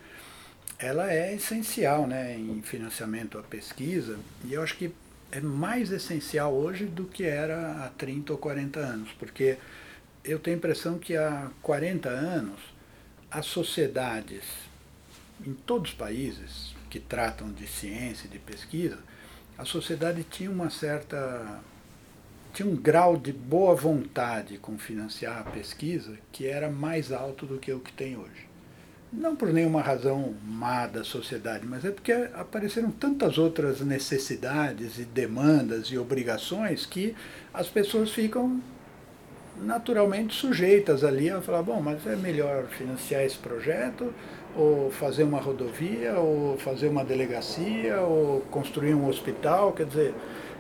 ela 0.78 1.12
é 1.12 1.34
essencial 1.34 2.06
né, 2.06 2.36
em 2.36 2.62
financiamento 2.62 3.38
à 3.38 3.42
pesquisa, 3.42 4.18
e 4.44 4.52
eu 4.54 4.62
acho 4.62 4.76
que 4.76 4.92
é 5.32 5.40
mais 5.40 5.90
essencial 5.90 6.52
hoje 6.52 6.84
do 6.84 7.04
que 7.04 7.24
era 7.24 7.84
há 7.84 7.88
30 7.90 8.32
ou 8.32 8.38
40 8.38 8.78
anos, 8.78 9.10
porque 9.18 9.56
eu 10.24 10.38
tenho 10.38 10.56
a 10.56 10.58
impressão 10.58 10.98
que 10.98 11.16
há 11.16 11.50
40 11.62 12.08
anos 12.08 12.60
as 13.30 13.46
sociedades 13.46 14.44
em 15.44 15.52
todos 15.52 15.90
os 15.90 15.96
países 15.96 16.75
que 16.88 17.00
tratam 17.00 17.50
de 17.50 17.66
ciência 17.66 18.28
de 18.28 18.38
pesquisa, 18.38 18.98
a 19.58 19.64
sociedade 19.64 20.24
tinha 20.24 20.50
uma 20.50 20.70
certa 20.70 21.60
tinha 22.52 22.66
um 22.66 22.74
grau 22.74 23.18
de 23.18 23.34
boa 23.34 23.74
vontade 23.74 24.56
com 24.56 24.78
financiar 24.78 25.40
a 25.40 25.50
pesquisa 25.50 26.16
que 26.32 26.46
era 26.46 26.70
mais 26.70 27.12
alto 27.12 27.44
do 27.44 27.58
que 27.58 27.70
o 27.70 27.80
que 27.80 27.92
tem 27.92 28.16
hoje. 28.16 28.48
Não 29.12 29.36
por 29.36 29.52
nenhuma 29.52 29.82
razão 29.82 30.34
má 30.42 30.86
da 30.86 31.04
sociedade, 31.04 31.66
mas 31.66 31.84
é 31.84 31.90
porque 31.90 32.12
apareceram 32.12 32.90
tantas 32.90 33.36
outras 33.36 33.82
necessidades 33.82 34.98
e 34.98 35.04
demandas 35.04 35.88
e 35.88 35.98
obrigações 35.98 36.86
que 36.86 37.14
as 37.52 37.68
pessoas 37.68 38.10
ficam 38.10 38.60
naturalmente 39.58 40.34
sujeitas 40.34 41.04
ali 41.04 41.30
a 41.30 41.40
falar, 41.40 41.62
bom, 41.62 41.80
mas 41.80 42.06
é 42.06 42.16
melhor 42.16 42.66
financiar 42.68 43.22
esse 43.22 43.36
projeto, 43.38 44.12
ou 44.56 44.90
fazer 44.90 45.24
uma 45.24 45.38
rodovia, 45.38 46.14
ou 46.14 46.56
fazer 46.58 46.88
uma 46.88 47.04
delegacia, 47.04 48.00
ou 48.00 48.40
construir 48.50 48.94
um 48.94 49.08
hospital, 49.08 49.72
quer 49.72 49.86
dizer, 49.86 50.14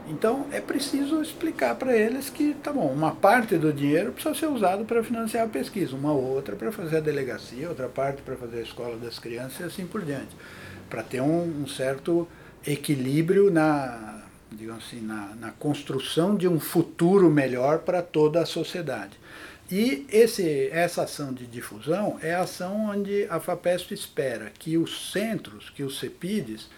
então 0.08 0.46
é 0.52 0.60
preciso 0.60 1.20
explicar 1.20 1.74
para 1.74 1.96
eles 1.96 2.30
que, 2.30 2.54
tá 2.54 2.72
bom, 2.72 2.86
uma 2.92 3.12
parte 3.12 3.56
do 3.56 3.72
dinheiro 3.72 4.12
precisa 4.12 4.34
ser 4.34 4.46
usado 4.46 4.84
para 4.84 5.02
financiar 5.02 5.46
a 5.46 5.48
pesquisa, 5.48 5.96
uma 5.96 6.12
outra 6.12 6.54
para 6.54 6.70
fazer 6.70 6.98
a 6.98 7.00
delegacia, 7.00 7.68
outra 7.68 7.88
parte 7.88 8.22
para 8.22 8.36
fazer 8.36 8.58
a 8.58 8.62
escola 8.62 8.96
das 8.96 9.18
crianças 9.18 9.60
e 9.60 9.64
assim 9.64 9.86
por 9.86 10.02
diante, 10.02 10.36
para 10.88 11.02
ter 11.02 11.20
um, 11.20 11.62
um, 11.62 11.66
certo 11.66 12.28
equilíbrio 12.64 13.50
na, 13.50 14.22
digamos 14.52 14.84
assim, 14.86 15.00
na, 15.00 15.34
na 15.40 15.50
construção 15.52 16.36
de 16.36 16.46
um 16.46 16.60
futuro 16.60 17.28
melhor 17.28 17.80
para 17.80 18.00
toda 18.00 18.40
a 18.40 18.46
sociedade. 18.46 19.18
E 19.70 20.06
esse, 20.10 20.68
essa 20.68 21.02
ação 21.02 21.32
de 21.32 21.46
difusão 21.46 22.18
é 22.22 22.34
a 22.34 22.42
ação 22.42 22.90
onde 22.90 23.26
a 23.28 23.40
FAPESP 23.40 23.94
espera 23.94 24.52
que 24.56 24.78
os 24.78 25.10
centros, 25.10 25.70
que 25.70 25.82
os 25.82 25.98
CEPIDs, 25.98 26.68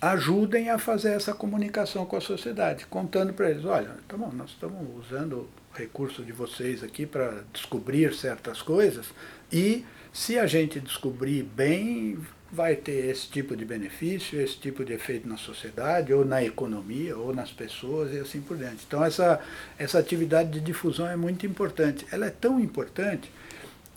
ajudem 0.00 0.70
a 0.70 0.78
fazer 0.78 1.12
essa 1.12 1.32
comunicação 1.32 2.04
com 2.04 2.16
a 2.16 2.20
sociedade, 2.20 2.86
contando 2.86 3.32
para 3.32 3.50
eles, 3.50 3.64
olha, 3.64 3.96
tá 4.06 4.16
bom, 4.16 4.30
nós 4.32 4.50
estamos 4.50 4.86
usando 4.98 5.48
o 5.72 5.76
recurso 5.76 6.22
de 6.22 6.30
vocês 6.30 6.84
aqui 6.84 7.06
para 7.06 7.42
descobrir 7.52 8.14
certas 8.14 8.60
coisas 8.60 9.06
e 9.50 9.84
se 10.12 10.38
a 10.38 10.46
gente 10.46 10.78
descobrir 10.78 11.42
bem, 11.42 12.18
vai 12.54 12.76
ter 12.76 13.10
esse 13.10 13.28
tipo 13.28 13.56
de 13.56 13.64
benefício, 13.64 14.40
esse 14.40 14.56
tipo 14.56 14.84
de 14.84 14.92
efeito 14.92 15.28
na 15.28 15.36
sociedade, 15.36 16.12
ou 16.12 16.24
na 16.24 16.42
economia, 16.42 17.16
ou 17.16 17.34
nas 17.34 17.50
pessoas 17.50 18.14
e 18.14 18.18
assim 18.18 18.40
por 18.40 18.56
diante. 18.56 18.84
Então 18.86 19.04
essa, 19.04 19.40
essa 19.76 19.98
atividade 19.98 20.50
de 20.50 20.60
difusão 20.60 21.08
é 21.08 21.16
muito 21.16 21.44
importante. 21.44 22.06
Ela 22.12 22.26
é 22.26 22.30
tão 22.30 22.60
importante 22.60 23.30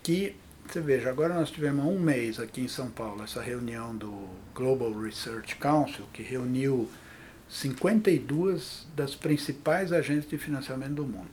que 0.01 0.35
você 0.67 0.81
veja, 0.81 1.09
agora 1.09 1.33
nós 1.33 1.49
tivemos 1.49 1.85
um 1.85 1.97
mês 1.97 2.39
aqui 2.39 2.59
em 2.59 2.67
São 2.67 2.89
Paulo 2.89 3.23
essa 3.23 3.41
reunião 3.41 3.95
do 3.95 4.27
Global 4.53 4.91
Research 4.99 5.55
Council, 5.55 6.05
que 6.11 6.21
reuniu 6.21 6.89
52 7.49 8.85
das 8.93 9.15
principais 9.15 9.93
agências 9.93 10.29
de 10.29 10.37
financiamento 10.37 10.95
do 10.95 11.05
mundo. 11.05 11.29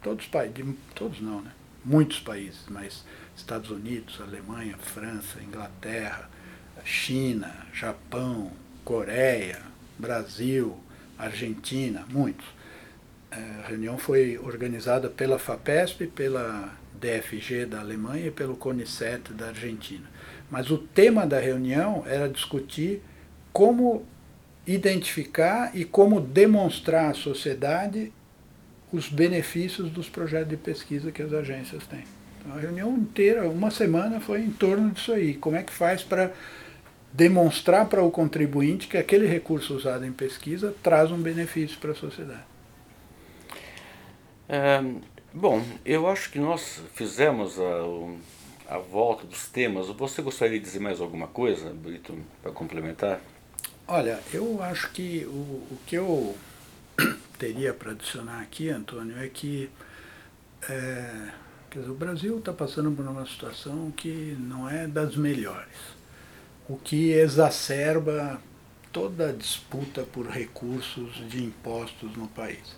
Todos 0.00 0.26
os 0.26 0.30
países, 0.30 0.64
todos 0.94 1.20
não, 1.20 1.40
né? 1.40 1.50
Muitos 1.84 2.20
países, 2.20 2.60
mas 2.68 3.04
Estados 3.36 3.70
Unidos, 3.70 4.20
Alemanha, 4.20 4.78
França, 4.78 5.42
Inglaterra, 5.42 6.30
China, 6.84 7.50
Japão, 7.72 8.50
Coreia, 8.84 9.60
Brasil, 9.98 10.76
Argentina, 11.18 12.04
muitos. 12.10 12.46
É, 13.30 13.36
a 13.64 13.68
reunião 13.68 13.98
foi 13.98 14.38
organizada 14.38 15.08
pela 15.08 15.38
FAPESP, 15.38 16.06
pela 16.08 16.72
DFG 17.00 17.66
da 17.66 17.80
Alemanha 17.80 18.26
e 18.26 18.30
pelo 18.30 18.56
CONICET 18.56 19.32
da 19.32 19.48
Argentina. 19.48 20.08
Mas 20.50 20.70
o 20.70 20.78
tema 20.78 21.26
da 21.26 21.40
reunião 21.40 22.04
era 22.06 22.28
discutir 22.28 23.02
como 23.52 24.04
identificar 24.66 25.76
e 25.76 25.84
como 25.84 26.20
demonstrar 26.20 27.10
à 27.10 27.14
sociedade 27.14 28.12
os 28.92 29.08
benefícios 29.08 29.90
dos 29.90 30.08
projetos 30.08 30.48
de 30.48 30.56
pesquisa 30.56 31.10
que 31.10 31.22
as 31.22 31.32
agências 31.32 31.86
têm. 31.86 32.04
Então, 32.40 32.56
a 32.56 32.60
reunião 32.60 32.96
inteira, 32.96 33.48
uma 33.48 33.70
semana, 33.70 34.20
foi 34.20 34.40
em 34.42 34.50
torno 34.50 34.90
disso 34.90 35.12
aí. 35.12 35.34
Como 35.34 35.56
é 35.56 35.62
que 35.62 35.72
faz 35.72 36.02
para 36.02 36.30
demonstrar 37.14 37.86
para 37.88 38.02
o 38.02 38.10
contribuinte 38.10 38.86
que 38.86 38.98
aquele 38.98 39.26
recurso 39.26 39.74
usado 39.74 40.04
em 40.04 40.12
pesquisa 40.12 40.74
traz 40.82 41.10
um 41.10 41.22
benefício 41.22 41.78
para 41.78 41.92
a 41.92 41.94
sociedade? 41.94 42.44
É, 44.46 44.82
Bom, 45.36 45.60
eu 45.84 46.08
acho 46.08 46.30
que 46.30 46.38
nós 46.38 46.80
fizemos 46.94 47.58
a, 47.58 48.76
a 48.76 48.78
volta 48.78 49.26
dos 49.26 49.48
temas. 49.48 49.88
Você 49.88 50.22
gostaria 50.22 50.60
de 50.60 50.64
dizer 50.64 50.78
mais 50.78 51.00
alguma 51.00 51.26
coisa, 51.26 51.70
Brito, 51.70 52.16
para 52.40 52.52
complementar? 52.52 53.20
Olha, 53.88 54.20
eu 54.32 54.62
acho 54.62 54.92
que 54.92 55.24
o, 55.26 55.66
o 55.72 55.78
que 55.84 55.96
eu 55.96 56.36
teria 57.36 57.74
para 57.74 57.90
adicionar 57.90 58.42
aqui, 58.42 58.70
Antônio, 58.70 59.18
é 59.18 59.26
que 59.26 59.68
é, 60.68 61.30
dizer, 61.72 61.90
o 61.90 61.94
Brasil 61.94 62.38
está 62.38 62.52
passando 62.52 62.92
por 62.92 63.04
uma 63.04 63.26
situação 63.26 63.90
que 63.90 64.36
não 64.38 64.70
é 64.70 64.86
das 64.86 65.16
melhores, 65.16 65.74
o 66.68 66.76
que 66.76 67.12
exacerba 67.12 68.40
toda 68.92 69.30
a 69.30 69.32
disputa 69.32 70.02
por 70.02 70.26
recursos 70.26 71.16
de 71.28 71.42
impostos 71.42 72.16
no 72.16 72.28
país. 72.28 72.76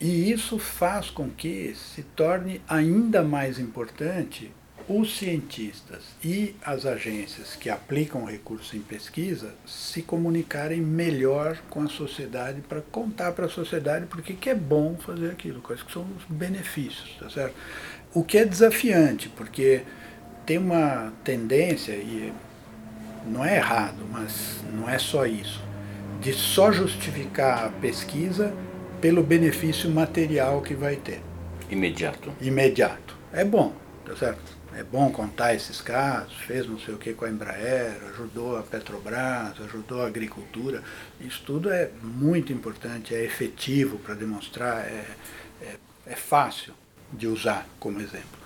E 0.00 0.30
isso 0.30 0.58
faz 0.58 1.10
com 1.10 1.28
que 1.30 1.74
se 1.74 2.02
torne 2.02 2.60
ainda 2.68 3.22
mais 3.22 3.58
importante 3.58 4.52
os 4.88 5.18
cientistas 5.18 6.02
e 6.24 6.54
as 6.62 6.86
agências 6.86 7.54
que 7.54 7.68
aplicam 7.68 8.24
recursos 8.24 8.72
em 8.72 8.80
pesquisa 8.80 9.54
se 9.66 10.00
comunicarem 10.00 10.80
melhor 10.80 11.58
com 11.68 11.82
a 11.82 11.88
sociedade 11.88 12.62
para 12.62 12.80
contar 12.80 13.32
para 13.32 13.46
a 13.46 13.50
sociedade 13.50 14.06
por 14.06 14.22
que 14.22 14.48
é 14.48 14.54
bom 14.54 14.96
fazer 14.96 15.30
aquilo, 15.30 15.60
quais 15.60 15.82
que 15.82 15.92
são 15.92 16.06
os 16.16 16.24
benefícios, 16.24 17.16
tá 17.20 17.28
certo? 17.28 17.54
O 18.14 18.24
que 18.24 18.38
é 18.38 18.46
desafiante, 18.46 19.28
porque 19.28 19.82
tem 20.46 20.56
uma 20.56 21.12
tendência, 21.22 21.92
e 21.92 22.32
não 23.28 23.44
é 23.44 23.56
errado, 23.56 24.06
mas 24.10 24.60
não 24.72 24.88
é 24.88 24.98
só 24.98 25.26
isso, 25.26 25.62
de 26.20 26.32
só 26.32 26.72
justificar 26.72 27.66
a 27.66 27.68
pesquisa 27.68 28.54
pelo 29.00 29.22
benefício 29.22 29.88
material 29.90 30.60
que 30.62 30.74
vai 30.74 30.96
ter. 30.96 31.20
Imediato. 31.70 32.32
Imediato. 32.40 33.16
É 33.32 33.44
bom, 33.44 33.72
tá 34.04 34.16
certo? 34.16 34.58
É 34.74 34.82
bom 34.82 35.10
contar 35.10 35.54
esses 35.54 35.80
casos, 35.80 36.34
fez 36.46 36.66
não 36.66 36.78
sei 36.78 36.94
o 36.94 36.98
que 36.98 37.12
com 37.12 37.24
a 37.24 37.30
Embraer, 37.30 37.96
ajudou 38.10 38.56
a 38.56 38.62
Petrobras, 38.62 39.60
ajudou 39.60 40.02
a 40.02 40.06
agricultura. 40.06 40.82
Isso 41.20 41.42
tudo 41.44 41.70
é 41.70 41.90
muito 42.02 42.52
importante, 42.52 43.14
é 43.14 43.24
efetivo 43.24 43.98
para 43.98 44.14
demonstrar, 44.14 44.86
é, 44.86 45.04
é, 45.62 45.76
é 46.06 46.16
fácil 46.16 46.74
de 47.12 47.26
usar 47.26 47.66
como 47.80 48.00
exemplo. 48.00 48.37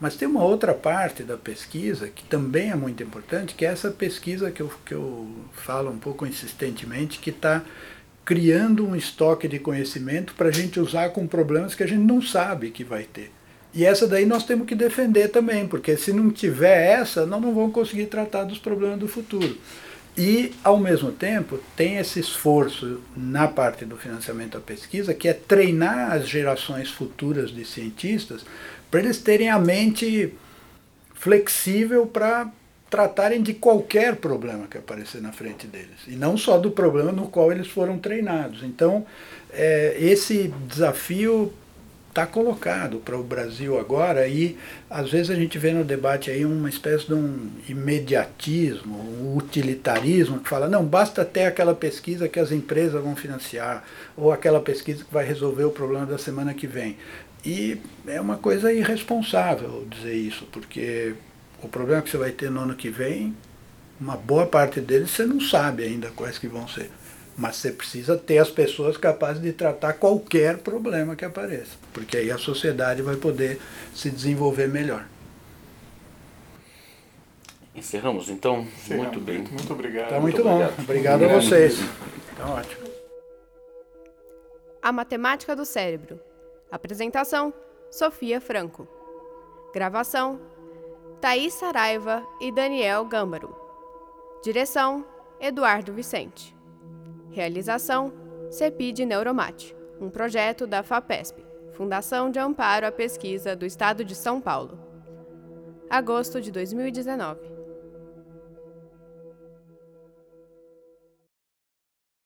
Mas 0.00 0.16
tem 0.16 0.26
uma 0.26 0.42
outra 0.42 0.72
parte 0.72 1.22
da 1.22 1.36
pesquisa 1.36 2.08
que 2.08 2.24
também 2.24 2.70
é 2.70 2.74
muito 2.74 3.02
importante, 3.02 3.54
que 3.54 3.66
é 3.66 3.68
essa 3.68 3.90
pesquisa 3.90 4.50
que 4.50 4.62
eu, 4.62 4.72
que 4.84 4.94
eu 4.94 5.28
falo 5.52 5.90
um 5.90 5.98
pouco 5.98 6.26
insistentemente, 6.26 7.18
que 7.18 7.30
está 7.30 7.62
criando 8.24 8.86
um 8.86 8.96
estoque 8.96 9.46
de 9.46 9.58
conhecimento 9.58 10.34
para 10.34 10.48
a 10.48 10.52
gente 10.52 10.80
usar 10.80 11.10
com 11.10 11.26
problemas 11.26 11.74
que 11.74 11.82
a 11.82 11.86
gente 11.86 12.00
não 12.00 12.22
sabe 12.22 12.70
que 12.70 12.82
vai 12.82 13.02
ter. 13.02 13.30
E 13.74 13.84
essa 13.84 14.06
daí 14.06 14.24
nós 14.24 14.44
temos 14.44 14.66
que 14.66 14.74
defender 14.74 15.28
também, 15.28 15.66
porque 15.66 15.96
se 15.96 16.12
não 16.12 16.30
tiver 16.30 16.98
essa, 16.98 17.26
nós 17.26 17.40
não 17.40 17.54
vamos 17.54 17.72
conseguir 17.72 18.06
tratar 18.06 18.44
dos 18.44 18.58
problemas 18.58 18.98
do 18.98 19.06
futuro. 19.06 19.56
E, 20.16 20.52
ao 20.64 20.78
mesmo 20.78 21.12
tempo, 21.12 21.58
tem 21.76 21.96
esse 21.96 22.18
esforço 22.18 23.00
na 23.16 23.46
parte 23.46 23.84
do 23.84 23.96
financiamento 23.96 24.52
da 24.52 24.60
pesquisa, 24.60 25.14
que 25.14 25.28
é 25.28 25.32
treinar 25.32 26.12
as 26.12 26.28
gerações 26.28 26.90
futuras 26.90 27.50
de 27.50 27.64
cientistas 27.64 28.44
para 28.90 29.00
eles 29.00 29.18
terem 29.18 29.48
a 29.48 29.58
mente 29.58 30.34
flexível 31.14 32.06
para 32.06 32.50
tratarem 32.88 33.40
de 33.40 33.54
qualquer 33.54 34.16
problema 34.16 34.66
que 34.66 34.76
aparecer 34.76 35.22
na 35.22 35.32
frente 35.32 35.66
deles, 35.66 36.00
e 36.08 36.16
não 36.16 36.36
só 36.36 36.58
do 36.58 36.72
problema 36.72 37.12
no 37.12 37.28
qual 37.28 37.52
eles 37.52 37.68
foram 37.68 37.98
treinados. 37.98 38.64
Então, 38.64 39.06
é, 39.52 39.96
esse 39.98 40.52
desafio 40.66 41.52
está 42.10 42.26
colocado 42.26 42.98
para 42.98 43.16
o 43.16 43.22
Brasil 43.22 43.78
agora 43.78 44.26
e 44.26 44.58
às 44.90 45.10
vezes 45.10 45.30
a 45.30 45.34
gente 45.34 45.56
vê 45.58 45.72
no 45.72 45.84
debate 45.84 46.30
aí 46.30 46.44
uma 46.44 46.68
espécie 46.68 47.06
de 47.06 47.14
um 47.14 47.48
imediatismo, 47.68 48.98
um 48.98 49.36
utilitarismo 49.36 50.40
que 50.40 50.48
fala 50.48 50.68
não 50.68 50.84
basta 50.84 51.24
ter 51.24 51.44
aquela 51.44 51.74
pesquisa 51.74 52.28
que 52.28 52.40
as 52.40 52.50
empresas 52.50 53.02
vão 53.02 53.14
financiar 53.14 53.84
ou 54.16 54.32
aquela 54.32 54.60
pesquisa 54.60 55.04
que 55.04 55.14
vai 55.14 55.24
resolver 55.24 55.64
o 55.64 55.70
problema 55.70 56.04
da 56.04 56.18
semana 56.18 56.52
que 56.52 56.66
vem 56.66 56.96
e 57.44 57.78
é 58.06 58.20
uma 58.20 58.36
coisa 58.36 58.72
irresponsável 58.72 59.86
dizer 59.88 60.14
isso 60.14 60.46
porque 60.50 61.14
o 61.62 61.68
problema 61.68 62.02
que 62.02 62.10
você 62.10 62.16
vai 62.16 62.30
ter 62.32 62.50
no 62.50 62.60
ano 62.60 62.74
que 62.74 62.90
vem, 62.90 63.36
uma 64.00 64.16
boa 64.16 64.46
parte 64.46 64.80
deles 64.80 65.10
você 65.10 65.24
não 65.24 65.40
sabe 65.40 65.84
ainda 65.84 66.10
quais 66.10 66.38
que 66.38 66.48
vão 66.48 66.66
ser. 66.66 66.90
Mas 67.40 67.56
você 67.56 67.72
precisa 67.72 68.18
ter 68.18 68.36
as 68.36 68.50
pessoas 68.50 68.98
capazes 68.98 69.40
de 69.40 69.50
tratar 69.50 69.94
qualquer 69.94 70.58
problema 70.58 71.16
que 71.16 71.24
apareça, 71.24 71.74
porque 71.90 72.18
aí 72.18 72.30
a 72.30 72.36
sociedade 72.36 73.00
vai 73.00 73.16
poder 73.16 73.58
se 73.94 74.10
desenvolver 74.10 74.68
melhor. 74.68 75.06
Encerramos 77.74 78.28
então? 78.28 78.60
Encerramos. 78.60 79.06
Muito 79.06 79.20
bem. 79.20 79.38
Muito 79.38 79.72
obrigado. 79.72 80.10
Tá 80.10 80.20
muito, 80.20 80.34
muito 80.34 80.46
bom. 80.46 80.56
Obrigado, 80.56 80.82
obrigado 80.82 81.24
a 81.24 81.28
vocês. 81.28 81.78
Tá 82.36 82.46
ótimo. 82.46 82.90
A 84.82 84.92
Matemática 84.92 85.56
do 85.56 85.64
Cérebro. 85.64 86.20
Apresentação: 86.70 87.54
Sofia 87.90 88.38
Franco. 88.38 88.86
Gravação: 89.72 90.38
Thaís 91.22 91.54
Saraiva 91.54 92.22
e 92.38 92.52
Daniel 92.52 93.06
Gâmbaro. 93.06 93.56
Direção: 94.44 95.06
Eduardo 95.40 95.94
Vicente. 95.94 96.59
Realização: 97.30 98.12
CEPID 98.50 99.06
Neuromate, 99.06 99.76
um 100.00 100.10
projeto 100.10 100.66
da 100.66 100.82
FAPESP, 100.82 101.44
Fundação 101.72 102.30
de 102.30 102.38
Amparo 102.38 102.86
à 102.86 102.92
Pesquisa 102.92 103.54
do 103.54 103.64
Estado 103.64 104.04
de 104.04 104.14
São 104.14 104.40
Paulo. 104.40 104.78
Agosto 105.88 106.40
de 106.40 106.50
2019. 106.50 107.49